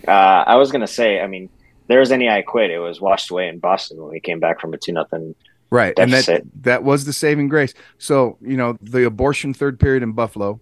Uh, 0.08 0.12
I 0.46 0.58
was 0.58 0.72
gonna 0.72 0.86
say, 0.86 1.22
I 1.22 1.28
mean, 1.28 1.50
there 1.88 2.00
was 2.00 2.12
any 2.12 2.30
I 2.30 2.44
quit. 2.44 2.70
It 2.70 2.80
was 2.80 3.02
washed 3.02 3.32
away 3.32 3.48
in 3.48 3.58
Boston 3.58 3.98
when 3.98 4.12
we 4.12 4.20
came 4.20 4.40
back 4.40 4.62
from 4.62 4.74
a 4.76 4.78
two 4.78 4.92
nothing. 4.92 5.34
Right, 5.74 5.98
and 5.98 6.14
that 6.14 6.44
that 6.62 6.84
was 6.84 7.06
the 7.06 7.14
saving 7.14 7.48
grace. 7.48 7.74
So 7.98 8.38
you 8.42 8.56
know 8.56 8.78
the 8.80 9.06
abortion 9.06 9.56
third 9.56 9.80
period 9.80 10.04
in 10.04 10.12
Buffalo, 10.12 10.60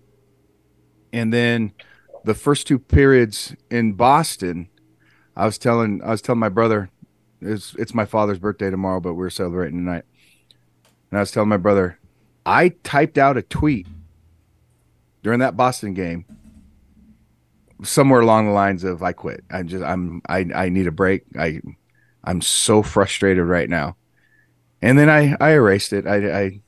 and 1.11 1.33
then 1.33 1.73
the 2.23 2.33
first 2.33 2.65
two 2.65 2.79
periods 2.79 3.53
in 3.69 3.91
Boston. 3.91 4.69
I 5.35 5.45
was 5.45 5.57
telling 5.57 6.01
I 6.01 6.11
was 6.11 6.21
telling 6.21 6.39
my 6.39 6.47
brother, 6.47 6.91
it's 7.41 7.75
it's 7.77 7.93
my 7.93 8.05
father's 8.05 8.39
birthday 8.39 8.69
tomorrow, 8.69 9.01
but 9.01 9.15
we 9.15 9.25
are 9.25 9.29
celebrating 9.29 9.79
tonight, 9.79 10.05
and 11.09 11.17
I 11.17 11.19
was 11.19 11.31
telling 11.31 11.49
my 11.49 11.57
brother, 11.57 11.99
I 12.45 12.69
typed 12.69 13.17
out 13.17 13.35
a 13.35 13.41
tweet 13.41 13.87
during 15.23 15.39
that 15.39 15.57
Boston 15.57 15.93
game 15.93 16.23
somewhere 17.83 18.21
along 18.21 18.45
the 18.45 18.53
lines 18.53 18.85
of 18.85 19.03
I 19.03 19.11
quit. 19.11 19.43
I 19.51 19.63
just 19.63 19.83
I'm 19.83 20.21
I 20.29 20.45
I 20.55 20.69
need 20.69 20.87
a 20.87 20.91
break. 20.91 21.25
I 21.37 21.59
I'm 22.23 22.39
so 22.39 22.81
frustrated 22.81 23.43
right 23.43 23.69
now. 23.69 23.97
And 24.81 24.97
then 24.97 25.09
I 25.09 25.35
I 25.39 25.51
erased 25.51 25.93
it. 25.93 26.07
I 26.07 26.15
I 26.39 26.61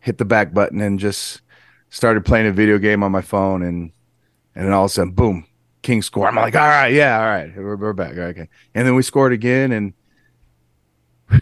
hit 0.00 0.18
the 0.18 0.24
back 0.24 0.52
button 0.52 0.80
and 0.80 0.98
just 0.98 1.40
started 1.90 2.24
playing 2.24 2.46
a 2.46 2.52
video 2.52 2.78
game 2.78 3.02
on 3.02 3.12
my 3.12 3.20
phone 3.20 3.62
and 3.62 3.92
And 4.54 4.66
then 4.66 4.72
all 4.72 4.84
of 4.84 4.90
a 4.90 4.94
sudden, 4.94 5.12
boom, 5.12 5.46
King 5.82 6.02
score. 6.02 6.28
I'm 6.28 6.36
like, 6.36 6.54
all 6.56 6.66
right, 6.66 6.92
yeah, 6.92 7.18
all 7.18 7.26
right, 7.26 7.56
we're, 7.56 7.76
we're 7.76 7.92
back. 7.92 8.16
Okay. 8.16 8.48
And 8.74 8.86
then 8.86 8.94
we 8.94 9.02
scored 9.02 9.32
again. 9.32 9.72
And 9.72 9.92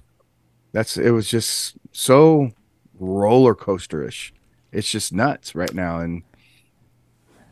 that's, 0.73 0.97
it 0.97 1.11
was 1.11 1.29
just 1.29 1.75
so 1.93 2.53
roller 2.99 3.55
coasterish. 3.55 4.33
It's 4.73 4.91
just 4.91 5.13
nuts 5.13 5.55
right 5.55 5.75
now. 5.75 5.99
And 5.99 6.23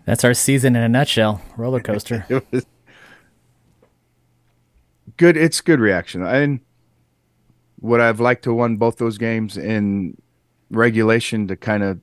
That's 0.05 0.25
our 0.25 0.35
season 0.35 0.77
in 0.77 0.83
a 0.83 0.89
nutshell. 0.89 1.41
Roller 1.57 1.81
coaster. 1.81 2.25
good. 5.17 5.37
It's 5.37 5.61
good 5.61 5.81
reaction. 5.81 6.23
And 6.25 6.61
would 7.81 8.01
I've 8.01 8.21
liked 8.21 8.45
to 8.45 8.55
won 8.55 8.77
both 8.77 8.97
those 8.97 9.19
games 9.19 9.57
in 9.57 10.17
regulation 10.71 11.49
to 11.49 11.57
kind 11.57 11.83
of, 11.83 12.01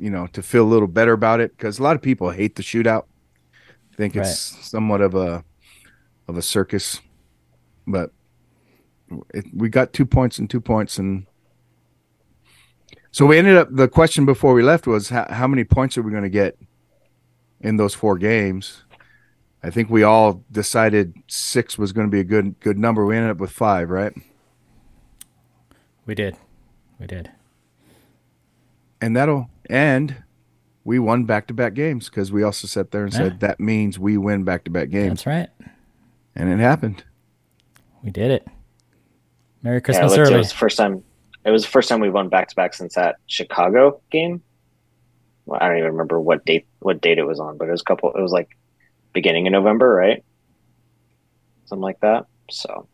you 0.00 0.10
know, 0.10 0.26
to 0.28 0.42
feel 0.42 0.64
a 0.64 0.68
little 0.68 0.88
better 0.88 1.12
about 1.12 1.40
it 1.40 1.56
because 1.56 1.78
a 1.78 1.82
lot 1.82 1.96
of 1.96 2.02
people 2.02 2.30
hate 2.30 2.56
the 2.56 2.62
shootout. 2.62 3.04
I 3.92 3.96
think 3.96 4.16
it's 4.16 4.38
somewhat 4.66 5.00
of 5.00 5.14
a 5.14 5.44
of 6.28 6.36
a 6.36 6.42
circus, 6.42 7.00
but 7.86 8.12
it, 9.34 9.44
we 9.54 9.68
got 9.68 9.92
two 9.92 10.06
points 10.06 10.38
and 10.38 10.48
two 10.48 10.60
points 10.60 10.98
and. 10.98 11.26
So 13.12 13.26
we 13.26 13.38
ended 13.38 13.56
up. 13.56 13.68
The 13.72 13.88
question 13.88 14.24
before 14.24 14.54
we 14.54 14.62
left 14.62 14.86
was 14.86 15.08
how, 15.08 15.26
how 15.28 15.48
many 15.48 15.64
points 15.64 15.98
are 15.98 16.02
we 16.02 16.12
going 16.12 16.22
to 16.22 16.30
get 16.30 16.56
in 17.60 17.76
those 17.76 17.92
four 17.92 18.16
games? 18.16 18.84
I 19.64 19.70
think 19.70 19.90
we 19.90 20.04
all 20.04 20.44
decided 20.52 21.14
six 21.26 21.76
was 21.76 21.92
going 21.92 22.06
to 22.06 22.10
be 22.10 22.20
a 22.20 22.24
good 22.24 22.60
good 22.60 22.78
number. 22.78 23.04
We 23.04 23.16
ended 23.16 23.32
up 23.32 23.38
with 23.38 23.50
five, 23.50 23.90
right? 23.90 24.12
We 26.10 26.16
did. 26.16 26.36
We 26.98 27.06
did. 27.06 27.30
And 29.00 29.14
that'll 29.14 29.48
and 29.70 30.24
we 30.82 30.98
won 30.98 31.24
back 31.24 31.46
to 31.46 31.54
back 31.54 31.72
games 31.74 32.08
because 32.10 32.32
we 32.32 32.42
also 32.42 32.66
sat 32.66 32.90
there 32.90 33.04
and 33.04 33.12
Yeah. 33.12 33.18
said 33.20 33.38
that 33.38 33.60
means 33.60 33.96
we 33.96 34.18
win 34.18 34.42
back 34.42 34.64
to 34.64 34.72
back 34.72 34.90
games, 34.90 35.22
That's 35.22 35.26
right. 35.26 35.48
and 36.34 36.48
it 36.50 36.58
happened. 36.58 37.04
We 38.02 38.10
did 38.10 38.32
it. 38.32 38.48
Merry 39.62 39.80
Christmas 39.80 40.10
Yeah, 40.10 40.16
Christmas 40.16 40.18
it 40.18 40.32
early. 40.32 40.38
was 40.38 40.48
the 40.48 40.56
first 40.56 40.76
time. 40.78 41.04
It 41.44 41.52
was 41.52 41.62
the 41.62 41.70
first 41.70 41.88
time 41.88 42.00
we 42.00 42.10
won 42.10 42.28
back 42.28 42.48
to 42.48 42.56
back 42.56 42.74
since 42.74 42.96
that 42.96 43.14
Chicago 43.28 44.02
game. 44.10 44.42
Well, 45.46 45.60
I 45.62 45.68
don't 45.68 45.78
even 45.78 45.92
remember 45.92 46.20
what 46.20 46.44
date 46.44 46.66
what 46.80 47.00
date 47.00 47.18
it 47.18 47.24
was 47.24 47.38
on, 47.38 47.56
but 47.56 47.68
it 47.68 47.70
was 47.70 47.82
a 47.82 47.84
couple. 47.84 48.12
It 48.16 48.20
was 48.20 48.32
like 48.32 48.48
beginning 49.12 49.46
of 49.46 49.52
November, 49.52 49.94
right? 49.94 50.24
Something 51.66 51.82
like 51.82 52.00
that. 52.00 52.24
So 52.50 52.88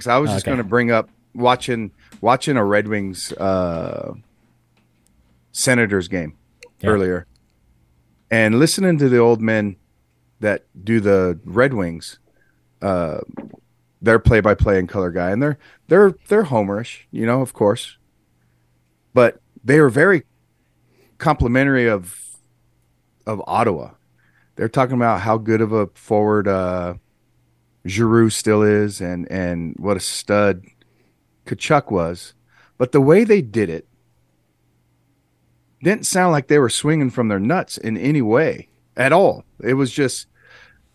So 0.00 0.10
I 0.10 0.18
was 0.18 0.32
just 0.32 0.44
Okay. 0.44 0.50
going 0.50 0.58
to 0.58 0.68
bring 0.68 0.90
up 0.90 1.08
watching 1.34 1.92
watching 2.20 2.56
a 2.56 2.64
Red 2.64 2.88
Wings 2.88 3.30
uh, 3.32 4.14
Senators 5.52 6.08
game 6.08 6.36
Yeah. 6.80 6.90
earlier, 6.90 7.26
and 8.28 8.58
listening 8.58 8.98
to 8.98 9.08
the 9.08 9.18
old 9.18 9.40
men 9.40 9.76
that 10.40 10.64
do 10.82 10.98
the 10.98 11.38
Red 11.44 11.74
Wings, 11.74 12.18
uh, 12.82 13.20
their 14.02 14.18
play 14.18 14.40
by 14.40 14.54
play 14.54 14.80
and 14.80 14.88
color 14.88 15.12
guy, 15.12 15.30
and 15.30 15.40
they're 15.40 15.58
they're 15.86 16.14
they're 16.26 16.44
homerish, 16.44 17.02
you 17.12 17.24
know, 17.24 17.40
of 17.40 17.52
course, 17.52 17.96
but 19.12 19.40
they 19.62 19.78
are 19.78 19.88
very 19.88 20.24
complimentary 21.18 21.88
of 21.88 22.18
of 23.28 23.40
Ottawa. 23.46 23.90
They're 24.56 24.68
talking 24.68 24.96
about 24.96 25.20
how 25.20 25.38
good 25.38 25.60
of 25.60 25.72
a 25.72 25.86
forward 25.94 26.48
uh, 26.48 26.94
Giroux 27.86 28.30
still 28.30 28.62
is, 28.62 29.00
and 29.00 29.30
and 29.30 29.74
what 29.78 29.96
a 29.96 30.00
stud 30.00 30.64
Tkachuk 31.46 31.90
was, 31.90 32.34
but 32.78 32.92
the 32.92 33.00
way 33.00 33.24
they 33.24 33.42
did 33.42 33.68
it 33.68 33.86
didn't 35.82 36.06
sound 36.06 36.32
like 36.32 36.48
they 36.48 36.58
were 36.58 36.70
swinging 36.70 37.10
from 37.10 37.28
their 37.28 37.38
nuts 37.40 37.76
in 37.76 37.96
any 37.98 38.22
way 38.22 38.68
at 38.96 39.12
all. 39.12 39.44
It 39.62 39.74
was 39.74 39.92
just 39.92 40.26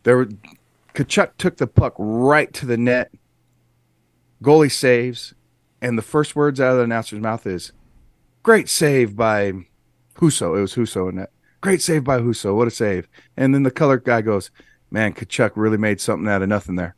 there. 0.03 0.17
were- 0.17 0.29
Tkachuk 0.95 1.37
took 1.37 1.57
the 1.57 1.67
puck 1.67 1.93
right 1.97 2.51
to 2.53 2.65
the 2.65 2.77
net. 2.77 3.11
Goalie 4.43 4.71
saves, 4.71 5.35
and 5.81 5.97
the 5.97 6.01
first 6.01 6.35
words 6.35 6.59
out 6.59 6.71
of 6.71 6.77
the 6.77 6.83
announcer's 6.83 7.19
mouth 7.19 7.45
is, 7.45 7.71
"Great 8.41 8.67
save 8.67 9.15
by 9.15 9.53
Husso." 10.15 10.57
It 10.57 10.61
was 10.61 10.73
Husso 10.73 11.07
in 11.09 11.17
that. 11.17 11.31
Great 11.61 11.81
save 11.81 12.03
by 12.03 12.19
Husso. 12.19 12.55
What 12.55 12.67
a 12.67 12.71
save! 12.71 13.07
And 13.37 13.53
then 13.53 13.63
the 13.63 13.71
color 13.71 13.97
guy 13.97 14.21
goes, 14.21 14.49
"Man, 14.91 15.13
Tkachuk 15.13 15.51
really 15.55 15.77
made 15.77 16.01
something 16.01 16.27
out 16.27 16.41
of 16.41 16.49
nothing 16.49 16.75
there." 16.75 16.95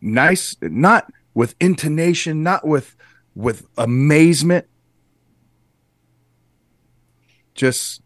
Nice, 0.00 0.56
not 0.60 1.12
with 1.34 1.54
intonation, 1.60 2.42
not 2.42 2.66
with 2.66 2.96
with 3.34 3.66
amazement, 3.76 4.66
just 7.54 8.02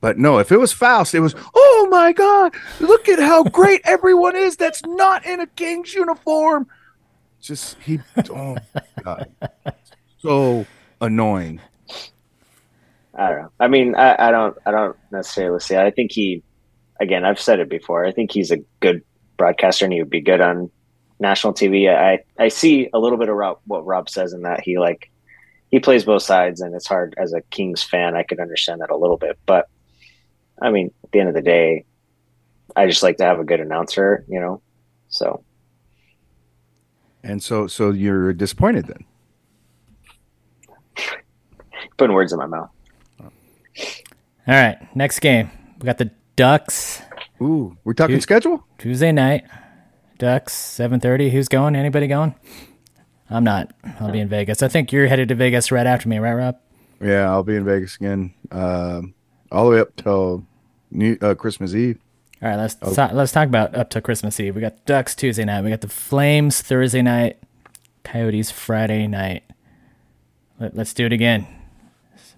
but 0.00 0.18
no, 0.18 0.38
if 0.38 0.52
it 0.52 0.58
was 0.58 0.72
Fox, 0.72 1.12
it 1.12 1.20
was, 1.20 1.34
oh 1.54 1.88
my 1.90 2.12
God, 2.12 2.54
look 2.80 3.08
at 3.08 3.18
how 3.18 3.42
great 3.42 3.80
everyone 3.84 4.36
is 4.36 4.56
that's 4.56 4.84
not 4.86 5.26
in 5.26 5.40
a 5.40 5.46
King's 5.46 5.92
uniform. 5.94 6.68
Just, 7.40 7.76
he, 7.80 8.00
oh 8.30 8.56
God. 9.02 9.28
So 10.20 10.66
annoying. 11.00 11.60
I 13.14 13.28
don't 13.28 13.42
know. 13.42 13.52
I 13.58 13.68
mean, 13.68 13.94
I, 13.94 14.28
I 14.28 14.30
don't. 14.30 14.56
I 14.66 14.70
don't 14.70 14.96
necessarily 15.10 15.60
see. 15.60 15.76
I 15.76 15.90
think 15.90 16.12
he. 16.12 16.42
Again, 17.00 17.24
I've 17.24 17.40
said 17.40 17.60
it 17.60 17.68
before. 17.68 18.04
I 18.04 18.12
think 18.12 18.32
he's 18.32 18.50
a 18.50 18.58
good 18.80 19.02
broadcaster, 19.36 19.84
and 19.84 19.92
he 19.92 20.00
would 20.00 20.10
be 20.10 20.20
good 20.20 20.40
on 20.40 20.70
national 21.20 21.54
TV. 21.54 21.92
I 21.94 22.20
I 22.38 22.48
see 22.48 22.88
a 22.92 22.98
little 22.98 23.18
bit 23.18 23.28
of 23.28 23.36
Rob, 23.36 23.60
what 23.66 23.86
Rob 23.86 24.08
says 24.08 24.32
in 24.32 24.42
that 24.42 24.60
he 24.60 24.78
like 24.78 25.10
he 25.70 25.78
plays 25.80 26.04
both 26.04 26.22
sides, 26.22 26.60
and 26.60 26.74
it's 26.74 26.86
hard 26.86 27.14
as 27.18 27.32
a 27.32 27.40
Kings 27.42 27.82
fan. 27.82 28.16
I 28.16 28.22
could 28.22 28.40
understand 28.40 28.80
that 28.80 28.90
a 28.90 28.96
little 28.96 29.16
bit, 29.16 29.38
but 29.46 29.68
I 30.60 30.70
mean, 30.70 30.92
at 31.04 31.12
the 31.12 31.20
end 31.20 31.28
of 31.28 31.34
the 31.34 31.42
day, 31.42 31.84
I 32.74 32.86
just 32.86 33.02
like 33.02 33.16
to 33.18 33.24
have 33.24 33.38
a 33.38 33.44
good 33.44 33.60
announcer, 33.60 34.24
you 34.28 34.40
know. 34.40 34.60
So 35.08 35.44
And 37.22 37.42
so, 37.42 37.66
so 37.66 37.90
you're 37.90 38.32
disappointed 38.32 38.86
then. 38.86 39.04
putting 41.96 42.14
words 42.14 42.32
in 42.32 42.38
my 42.38 42.46
mouth. 42.46 42.70
All 43.20 44.54
right, 44.54 44.78
next 44.96 45.20
game. 45.20 45.50
We 45.80 45.86
got 45.86 45.98
the 45.98 46.10
Ducks 46.38 47.02
Ooh, 47.42 47.76
we're 47.82 47.94
talking 47.94 48.20
schedule? 48.20 48.64
Tuesday 48.78 49.10
night. 49.10 49.44
Ducks, 50.18 50.52
seven 50.52 51.00
thirty. 51.00 51.30
Who's 51.30 51.48
going? 51.48 51.74
Anybody 51.74 52.06
going? 52.06 52.32
I'm 53.28 53.42
not. 53.42 53.72
I'll 53.98 54.12
be 54.12 54.20
in 54.20 54.28
Vegas. 54.28 54.62
I 54.62 54.68
think 54.68 54.92
you're 54.92 55.08
headed 55.08 55.30
to 55.30 55.34
Vegas 55.34 55.72
right 55.72 55.84
after 55.84 56.08
me, 56.08 56.18
right, 56.18 56.34
Rob? 56.34 56.56
Yeah, 57.00 57.28
I'll 57.28 57.42
be 57.42 57.56
in 57.56 57.64
Vegas 57.64 57.96
again, 57.96 58.34
um, 58.52 59.14
all 59.50 59.64
the 59.64 59.72
way 59.72 59.80
up 59.80 59.96
till 59.96 60.46
New, 60.92 61.18
uh, 61.20 61.34
Christmas 61.34 61.74
Eve. 61.74 61.98
All 62.40 62.48
right, 62.50 62.56
let's 62.56 62.76
ta- 62.76 63.10
let's 63.12 63.32
talk 63.32 63.48
about 63.48 63.74
up 63.74 63.90
to 63.90 64.00
Christmas 64.00 64.38
Eve. 64.38 64.54
We 64.54 64.60
got 64.60 64.86
Ducks 64.86 65.16
Tuesday 65.16 65.44
night. 65.44 65.64
We 65.64 65.70
got 65.70 65.80
the 65.80 65.88
Flames 65.88 66.62
Thursday 66.62 67.02
night. 67.02 67.38
Coyotes 68.04 68.52
Friday 68.52 69.08
night. 69.08 69.42
Let, 70.60 70.76
let's 70.76 70.94
do 70.94 71.04
it 71.04 71.12
again. 71.12 71.48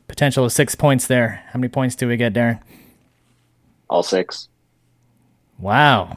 Potential 0.08 0.46
of 0.46 0.52
six 0.52 0.74
points 0.74 1.06
there. 1.06 1.44
How 1.52 1.58
many 1.58 1.68
points 1.68 1.96
do 1.96 2.08
we 2.08 2.16
get, 2.16 2.32
Darren? 2.32 2.62
All 3.90 4.04
six. 4.04 4.48
Wow. 5.58 6.16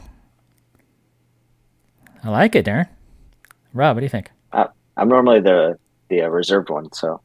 I 2.23 2.29
like 2.29 2.55
it, 2.55 2.67
Darren. 2.67 2.87
Rob, 3.73 3.95
what 3.95 4.01
do 4.01 4.05
you 4.05 4.09
think? 4.09 4.29
I, 4.53 4.67
I'm 4.95 5.09
normally 5.09 5.41
the 5.41 5.77
the 6.07 6.21
uh, 6.21 6.27
reserved 6.27 6.69
one, 6.69 6.93
so 6.93 7.19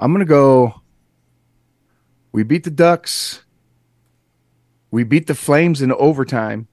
I'm 0.00 0.12
gonna 0.12 0.24
go. 0.24 0.80
We 2.30 2.44
beat 2.44 2.62
the 2.62 2.70
Ducks. 2.70 3.44
We 4.92 5.02
beat 5.02 5.26
the 5.26 5.34
Flames 5.34 5.82
in 5.82 5.90
overtime, 5.92 6.68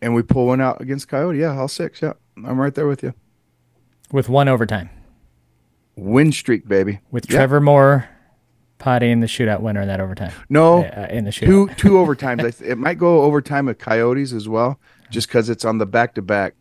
and 0.00 0.14
we 0.14 0.22
pull 0.22 0.46
one 0.46 0.62
out 0.62 0.80
against 0.80 1.08
Coyote. 1.08 1.38
Yeah, 1.38 1.58
all 1.58 1.68
six. 1.68 2.00
Yeah, 2.00 2.14
I'm 2.36 2.58
right 2.58 2.74
there 2.74 2.88
with 2.88 3.02
you. 3.02 3.12
With 4.10 4.30
one 4.30 4.48
overtime. 4.48 4.88
Win 5.98 6.30
streak, 6.32 6.68
baby. 6.68 7.00
With 7.10 7.28
Yeah. 7.28 7.38
Trevor 7.38 7.60
Moore 7.60 8.08
potting 8.78 9.10
in 9.10 9.20
the 9.20 9.26
shootout 9.26 9.60
winner 9.60 9.80
in 9.82 9.88
that 9.88 10.00
overtime. 10.00 10.32
No, 10.48 10.84
Uh, 10.84 11.08
in 11.10 11.24
the 11.24 11.30
shootout. 11.30 11.46
two 11.46 11.68
two 11.76 11.90
overtimes. 11.94 12.40
I 12.40 12.50
th- 12.52 12.60
it 12.70 12.76
might 12.78 12.98
go 12.98 13.22
overtime 13.22 13.66
with 13.66 13.78
Coyotes 13.78 14.32
as 14.32 14.48
well, 14.48 14.78
just 15.10 15.26
because 15.26 15.48
it's 15.50 15.64
on 15.64 15.78
the 15.78 15.86
back 15.86 16.14
to 16.14 16.22
back. 16.22 16.54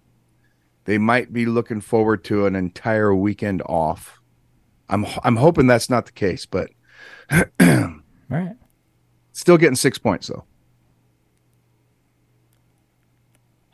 They 0.85 0.97
might 0.97 1.31
be 1.33 1.45
looking 1.45 1.81
forward 1.81 2.23
to 2.25 2.45
an 2.47 2.55
entire 2.55 3.13
weekend 3.13 3.61
off. 3.67 4.19
I'm 4.89 5.05
I'm 5.23 5.35
hoping 5.35 5.67
that's 5.67 5.89
not 5.89 6.05
the 6.07 6.11
case, 6.13 6.45
but 6.45 6.71
All 7.31 7.43
right. 8.29 8.55
still 9.33 9.57
getting 9.57 9.75
six 9.75 9.97
points 9.99 10.27
though. 10.27 10.45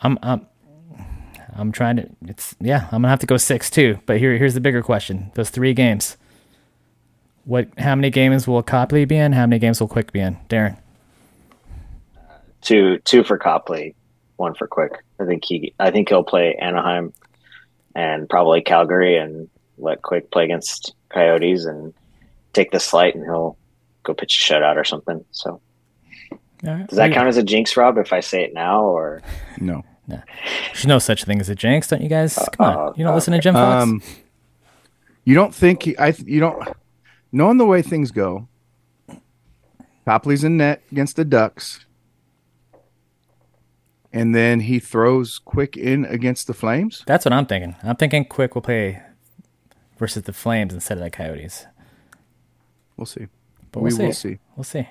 I'm 0.01 0.17
I'm 0.21 0.47
I'm 1.55 1.71
trying 1.71 1.97
to 1.97 2.09
it's 2.27 2.55
yeah, 2.59 2.85
I'm 2.91 3.01
gonna 3.01 3.09
have 3.09 3.19
to 3.19 3.25
go 3.27 3.37
six 3.37 3.69
too. 3.69 3.99
But 4.05 4.17
here 4.19 4.37
here's 4.37 4.53
the 4.53 4.61
bigger 4.61 4.81
question. 4.81 5.31
Those 5.35 5.49
three 5.49 5.73
games. 5.73 6.17
What 7.45 7.67
how 7.77 7.95
many 7.95 8.09
games 8.09 8.47
will 8.47 8.63
Copley 8.63 9.05
be 9.05 9.17
in? 9.17 9.33
How 9.33 9.45
many 9.45 9.59
games 9.59 9.79
will 9.79 9.87
Quick 9.87 10.11
be 10.11 10.19
in? 10.19 10.37
Darren. 10.49 10.77
two 12.61 12.99
two 12.99 13.23
for 13.23 13.37
Copley, 13.37 13.95
one 14.37 14.53
for 14.53 14.67
Quick. 14.67 14.93
I 15.19 15.25
think 15.25 15.43
he 15.45 15.73
I 15.79 15.91
think 15.91 16.09
he'll 16.09 16.23
play 16.23 16.55
Anaheim 16.55 17.13
and 17.95 18.27
probably 18.29 18.61
Calgary, 18.61 19.17
and 19.17 19.49
let 19.77 20.01
Quick 20.01 20.31
play 20.31 20.45
against 20.45 20.93
Coyotes 21.09 21.65
and 21.65 21.93
take 22.53 22.71
the 22.71 22.79
slight, 22.79 23.13
and 23.15 23.23
he'll 23.23 23.57
go 24.03 24.13
pitch 24.13 24.37
a 24.49 24.53
shutout 24.53 24.77
or 24.77 24.83
something. 24.83 25.23
So 25.31 25.59
All 26.31 26.39
right. 26.63 26.87
does 26.87 26.97
that 26.97 27.11
count 27.13 27.27
as 27.27 27.37
a 27.37 27.43
jinx, 27.43 27.75
Rob? 27.77 27.97
If 27.97 28.13
I 28.13 28.19
say 28.21 28.43
it 28.43 28.53
now, 28.53 28.81
or 28.83 29.21
No. 29.59 29.83
There's 30.07 30.85
no 30.85 30.99
such 30.99 31.23
thing 31.23 31.39
as 31.39 31.49
a 31.49 31.55
jinx, 31.55 31.87
don't 31.87 32.01
you 32.01 32.09
guys? 32.09 32.35
Come 32.57 32.65
on, 32.65 32.87
uh, 32.89 32.93
you 32.95 33.03
don't 33.03 33.15
listen 33.15 33.33
to 33.33 33.39
Jim 33.39 33.53
Fox. 33.53 33.83
Um, 33.83 34.01
you 35.23 35.33
don't 35.35 35.55
think 35.55 35.83
he, 35.83 35.95
I? 35.97 36.11
th- 36.11 36.27
You 36.27 36.39
don't 36.41 36.67
knowing 37.31 37.57
the 37.57 37.65
way 37.65 37.81
things 37.81 38.11
go. 38.11 38.47
Copley's 40.05 40.43
in 40.43 40.57
net 40.57 40.81
against 40.91 41.15
the 41.15 41.23
Ducks, 41.23 41.85
and 44.11 44.35
then 44.35 44.61
he 44.61 44.79
throws 44.79 45.39
quick 45.39 45.77
in 45.77 46.03
against 46.05 46.47
the 46.47 46.53
Flames. 46.53 47.03
That's 47.07 47.23
what 47.25 47.31
I'm 47.33 47.45
thinking. 47.45 47.75
I'm 47.83 47.95
thinking 47.95 48.25
Quick 48.25 48.53
will 48.55 48.61
play 48.61 49.01
versus 49.97 50.23
the 50.23 50.33
Flames 50.33 50.73
instead 50.73 50.97
of 50.97 51.03
the 51.05 51.09
Coyotes. 51.09 51.65
We'll 52.97 53.05
see. 53.05 53.27
But 53.71 53.79
we 53.81 53.89
we'll 53.93 54.07
will 54.07 54.13
see. 54.13 54.33
see. 54.33 54.39
We'll 54.57 54.63
see. 54.65 54.87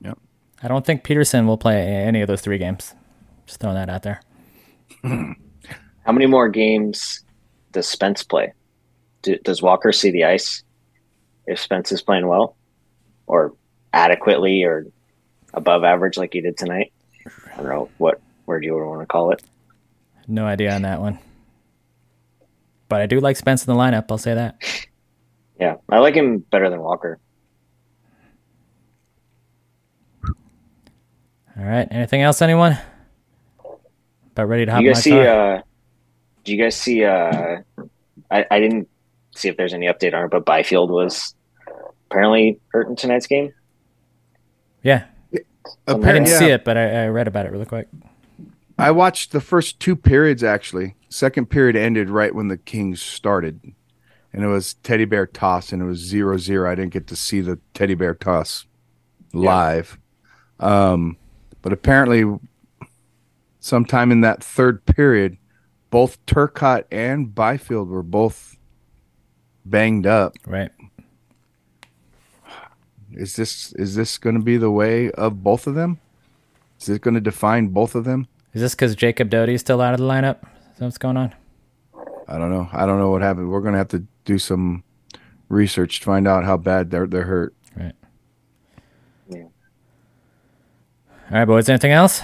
Yep. 0.00 0.18
I 0.62 0.68
don't 0.68 0.84
think 0.84 1.04
Petersen 1.04 1.46
will 1.46 1.56
play 1.56 1.80
any 1.86 2.20
of 2.20 2.26
those 2.26 2.40
three 2.40 2.58
games. 2.58 2.94
Just 3.46 3.60
throwing 3.60 3.76
that 3.76 3.90
out 3.90 4.02
there. 4.02 4.20
how 5.02 6.12
many 6.12 6.26
more 6.26 6.48
games 6.48 7.24
does 7.72 7.86
Spence 7.86 8.22
play? 8.22 8.52
Do, 9.22 9.36
does 9.38 9.62
Walker 9.62 9.92
see 9.92 10.10
the 10.10 10.24
ice 10.24 10.62
if 11.46 11.58
Spence 11.58 11.92
is 11.92 12.02
playing 12.02 12.26
well, 12.26 12.56
or 13.26 13.54
adequately, 13.92 14.64
or 14.64 14.86
above 15.52 15.84
average 15.84 16.16
like 16.16 16.32
he 16.32 16.40
did 16.40 16.56
tonight? 16.56 16.92
I 17.52 17.56
don't 17.56 17.68
know 17.68 17.90
what 17.98 18.20
word 18.46 18.64
you 18.64 18.74
would 18.74 18.84
want 18.84 19.00
to 19.00 19.06
call 19.06 19.30
it. 19.32 19.42
No 20.26 20.46
idea 20.46 20.74
on 20.74 20.82
that 20.82 21.00
one. 21.00 21.18
But 22.88 23.00
I 23.00 23.06
do 23.06 23.20
like 23.20 23.36
Spence 23.36 23.66
in 23.66 23.72
the 23.72 23.78
lineup. 23.78 24.06
I'll 24.10 24.18
say 24.18 24.34
that. 24.34 24.56
Yeah, 25.60 25.76
I 25.88 25.98
like 26.00 26.16
him 26.16 26.38
better 26.38 26.68
than 26.68 26.80
Walker. 26.80 27.20
All 31.56 31.64
right. 31.64 31.86
Anything 31.90 32.22
else, 32.22 32.42
anyone? 32.42 32.76
About 34.34 34.48
ready 34.48 34.66
to 34.66 34.72
hop 34.72 34.82
you 34.82 34.88
in 34.88 34.90
my 34.90 34.94
guys 34.94 35.04
see? 35.04 35.10
car? 35.10 35.54
Uh, 35.54 35.62
do 36.42 36.52
you 36.52 36.60
guys 36.60 36.74
see? 36.74 37.04
Uh, 37.04 37.58
I, 38.32 38.44
I 38.50 38.58
didn't 38.58 38.88
see 39.36 39.46
if 39.46 39.56
there's 39.56 39.72
any 39.72 39.86
update 39.86 40.12
on 40.12 40.24
it, 40.24 40.30
but 40.32 40.44
Byfield 40.44 40.90
was 40.90 41.36
apparently 42.10 42.58
hurt 42.68 42.88
in 42.88 42.96
tonight's 42.96 43.28
game. 43.28 43.52
yeah. 44.82 45.04
I 45.86 45.94
didn't 45.94 46.26
see 46.26 46.46
it, 46.46 46.64
but 46.64 46.76
I, 46.76 47.04
I 47.04 47.06
read 47.08 47.28
about 47.28 47.46
it 47.46 47.52
really 47.52 47.64
quick. 47.64 47.88
I 48.76 48.90
watched 48.90 49.32
the 49.32 49.40
first 49.40 49.78
two 49.78 49.94
periods 49.96 50.42
actually. 50.42 50.96
Second 51.08 51.46
period 51.46 51.76
ended 51.76 52.10
right 52.10 52.34
when 52.34 52.48
the 52.48 52.56
Kings 52.56 53.00
started. 53.00 53.60
And 54.32 54.42
it 54.42 54.48
was 54.48 54.74
teddy 54.74 55.04
bear 55.04 55.26
toss 55.26 55.72
and 55.72 55.80
it 55.80 55.84
was 55.84 55.98
zero 55.98 56.38
zero. 56.38 56.70
I 56.70 56.74
didn't 56.74 56.92
get 56.92 57.06
to 57.06 57.16
see 57.16 57.40
the 57.40 57.60
teddy 57.72 57.94
bear 57.94 58.14
toss 58.14 58.66
live. 59.32 59.96
Um, 60.58 61.18
but 61.62 61.72
apparently 61.72 62.24
sometime 63.64 64.12
in 64.12 64.20
that 64.20 64.44
third 64.44 64.84
period, 64.84 65.38
both 65.88 66.24
Turcotte 66.26 66.84
and 66.92 67.34
Byfield 67.34 67.88
were 67.88 68.02
both 68.02 68.58
banged 69.64 70.06
up. 70.06 70.36
Right. 70.46 70.70
Is 73.12 73.36
this 73.36 73.72
is 73.74 73.94
this 73.94 74.18
going 74.18 74.36
to 74.36 74.42
be 74.42 74.58
the 74.58 74.70
way 74.70 75.10
of 75.12 75.42
both 75.42 75.66
of 75.66 75.74
them? 75.74 75.98
Is 76.78 76.90
it 76.90 77.00
going 77.00 77.14
to 77.14 77.20
define 77.20 77.68
both 77.68 77.94
of 77.94 78.04
them? 78.04 78.26
Is 78.52 78.60
this 78.60 78.74
because 78.74 78.94
Jacob 78.94 79.30
Doty's 79.30 79.62
still 79.62 79.80
out 79.80 79.94
of 79.94 80.00
the 80.00 80.06
lineup? 80.06 80.42
Is 80.72 80.78
that 80.78 80.84
what's 80.84 80.98
going 80.98 81.16
on? 81.16 81.34
I 82.28 82.36
don't 82.36 82.50
know. 82.50 82.68
I 82.72 82.84
don't 82.84 82.98
know 82.98 83.10
what 83.10 83.22
happened. 83.22 83.50
We're 83.50 83.60
going 83.60 83.72
to 83.72 83.78
have 83.78 83.88
to 83.88 84.04
do 84.24 84.38
some 84.38 84.84
research 85.48 86.00
to 86.00 86.06
find 86.06 86.28
out 86.28 86.44
how 86.44 86.58
bad 86.58 86.90
they're 86.90 87.06
they're 87.06 87.24
hurt. 87.24 87.54
Right. 87.76 87.94
Yeah. 89.30 89.44
All 89.44 89.50
right, 91.30 91.44
boys. 91.46 91.68
Anything 91.70 91.92
else? 91.92 92.20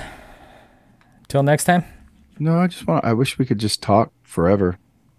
Till 1.31 1.45
next 1.45 1.63
time. 1.63 1.85
No, 2.41 2.59
I 2.59 2.67
just 2.67 2.89
want. 2.89 3.05
I 3.05 3.13
wish 3.13 3.39
we 3.39 3.47
could 3.47 3.59
just 3.59 3.81
talk 3.81 4.13
forever. 4.25 4.79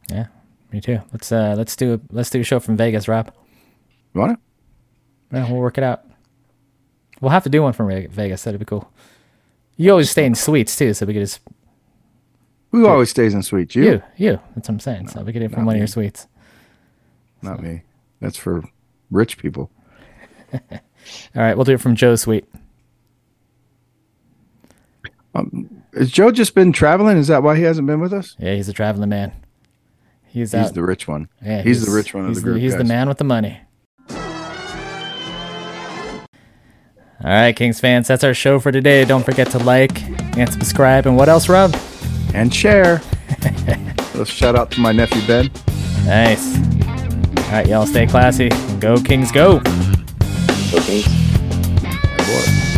Yeah, 0.10 0.28
me 0.74 0.82
too. 0.82 1.00
Let's 1.14 1.32
uh 1.32 1.56
let's 1.58 1.74
do 1.78 1.94
a, 1.94 2.00
let's 2.12 2.30
do 2.30 2.42
a 2.42 2.44
show 2.44 2.60
from 2.60 2.76
Vegas, 2.76 3.08
Rob. 3.08 3.32
You 4.14 4.20
want 4.20 4.38
to? 4.38 5.36
Yeah, 5.38 5.50
we'll 5.50 5.62
work 5.62 5.78
it 5.78 5.86
out. 5.86 6.04
We'll 7.22 7.32
have 7.32 7.44
to 7.44 7.50
do 7.50 7.62
one 7.62 7.72
from 7.72 7.88
Vegas. 7.88 8.44
That'd 8.44 8.60
be 8.60 8.66
cool. 8.66 8.92
You 9.78 9.92
always 9.92 10.10
stay 10.10 10.26
in 10.26 10.36
suites 10.36 10.76
too, 10.76 10.94
so 10.94 11.06
we 11.06 11.14
could 11.14 11.22
just 11.22 11.40
Who 12.72 12.88
always 12.88 13.10
stays 13.10 13.34
in 13.34 13.42
suites? 13.42 13.74
You, 13.74 13.84
you 13.84 14.04
you. 14.18 14.32
That's 14.54 14.68
what 14.68 14.76
I'm 14.76 14.80
saying. 14.82 15.08
So 15.08 15.22
we 15.22 15.32
could 15.32 15.40
do 15.40 15.46
it 15.46 15.52
from 15.52 15.66
one 15.66 15.76
of 15.76 15.80
your 15.80 15.88
suites. 15.88 16.28
not 17.42 17.64
me. 17.64 17.84
That's 18.20 18.38
for 18.38 18.64
rich 19.12 19.38
people. 19.38 19.72
All 20.54 20.60
right, 21.36 21.56
we'll 21.56 21.64
do 21.64 21.74
it 21.74 21.82
from 21.82 21.96
Joe's 21.96 22.22
suite. 22.22 22.46
Has 25.94 26.12
Joe 26.12 26.32
just 26.32 26.56
been 26.56 26.72
traveling? 26.72 27.18
Is 27.18 27.28
that 27.28 27.44
why 27.44 27.58
he 27.58 27.64
hasn't 27.64 27.86
been 27.88 28.00
with 28.00 28.14
us? 28.14 28.36
Yeah, 28.40 28.54
he's 28.56 28.70
a 28.70 28.74
traveling 28.74 29.10
man. 29.10 29.34
He's, 30.28 30.54
He's 30.54 30.72
the 30.72 30.82
rich 30.84 31.10
one. 31.10 31.28
yeah, 31.44 31.62
he's, 31.62 31.86
the 31.86 31.92
rich 31.92 32.14
one 32.14 32.24
of 32.24 32.30
he's 32.30 32.38
the 32.38 32.44
group. 32.44 32.62
he's 32.62 32.78
the 32.78 32.86
man 32.86 33.10
with 33.10 33.18
the 33.18 33.26
money. 33.26 33.60
All 37.24 37.30
right, 37.30 37.54
Kings 37.56 37.80
fans, 37.82 38.08
that's 38.08 38.24
our 38.24 38.34
show 38.34 38.58
for 38.60 38.72
today. 38.72 39.04
Don't 39.06 39.24
forget 39.26 39.52
to 39.52 39.60
like 39.60 40.02
and 40.38 40.52
subscribe. 40.52 41.06
And 41.06 41.18
what 41.18 41.28
else, 41.30 41.50
Rob? 41.50 41.76
and 42.34 42.54
share. 42.54 43.02
Let's 44.16 44.30
shout 44.30 44.56
out 44.56 44.72
to 44.72 44.80
my 44.80 44.94
nephew 44.94 45.22
Ben. 45.28 45.52
Nice. 46.06 46.56
All 47.48 47.52
right, 47.52 47.68
y'all 47.68 47.86
stay 47.86 48.08
classy. 48.08 48.48
Go 48.80 48.96
Kings, 49.02 49.34
go. 49.34 49.60
Go 49.60 50.80
Kings. 50.80 51.06
Boy. 52.18 52.71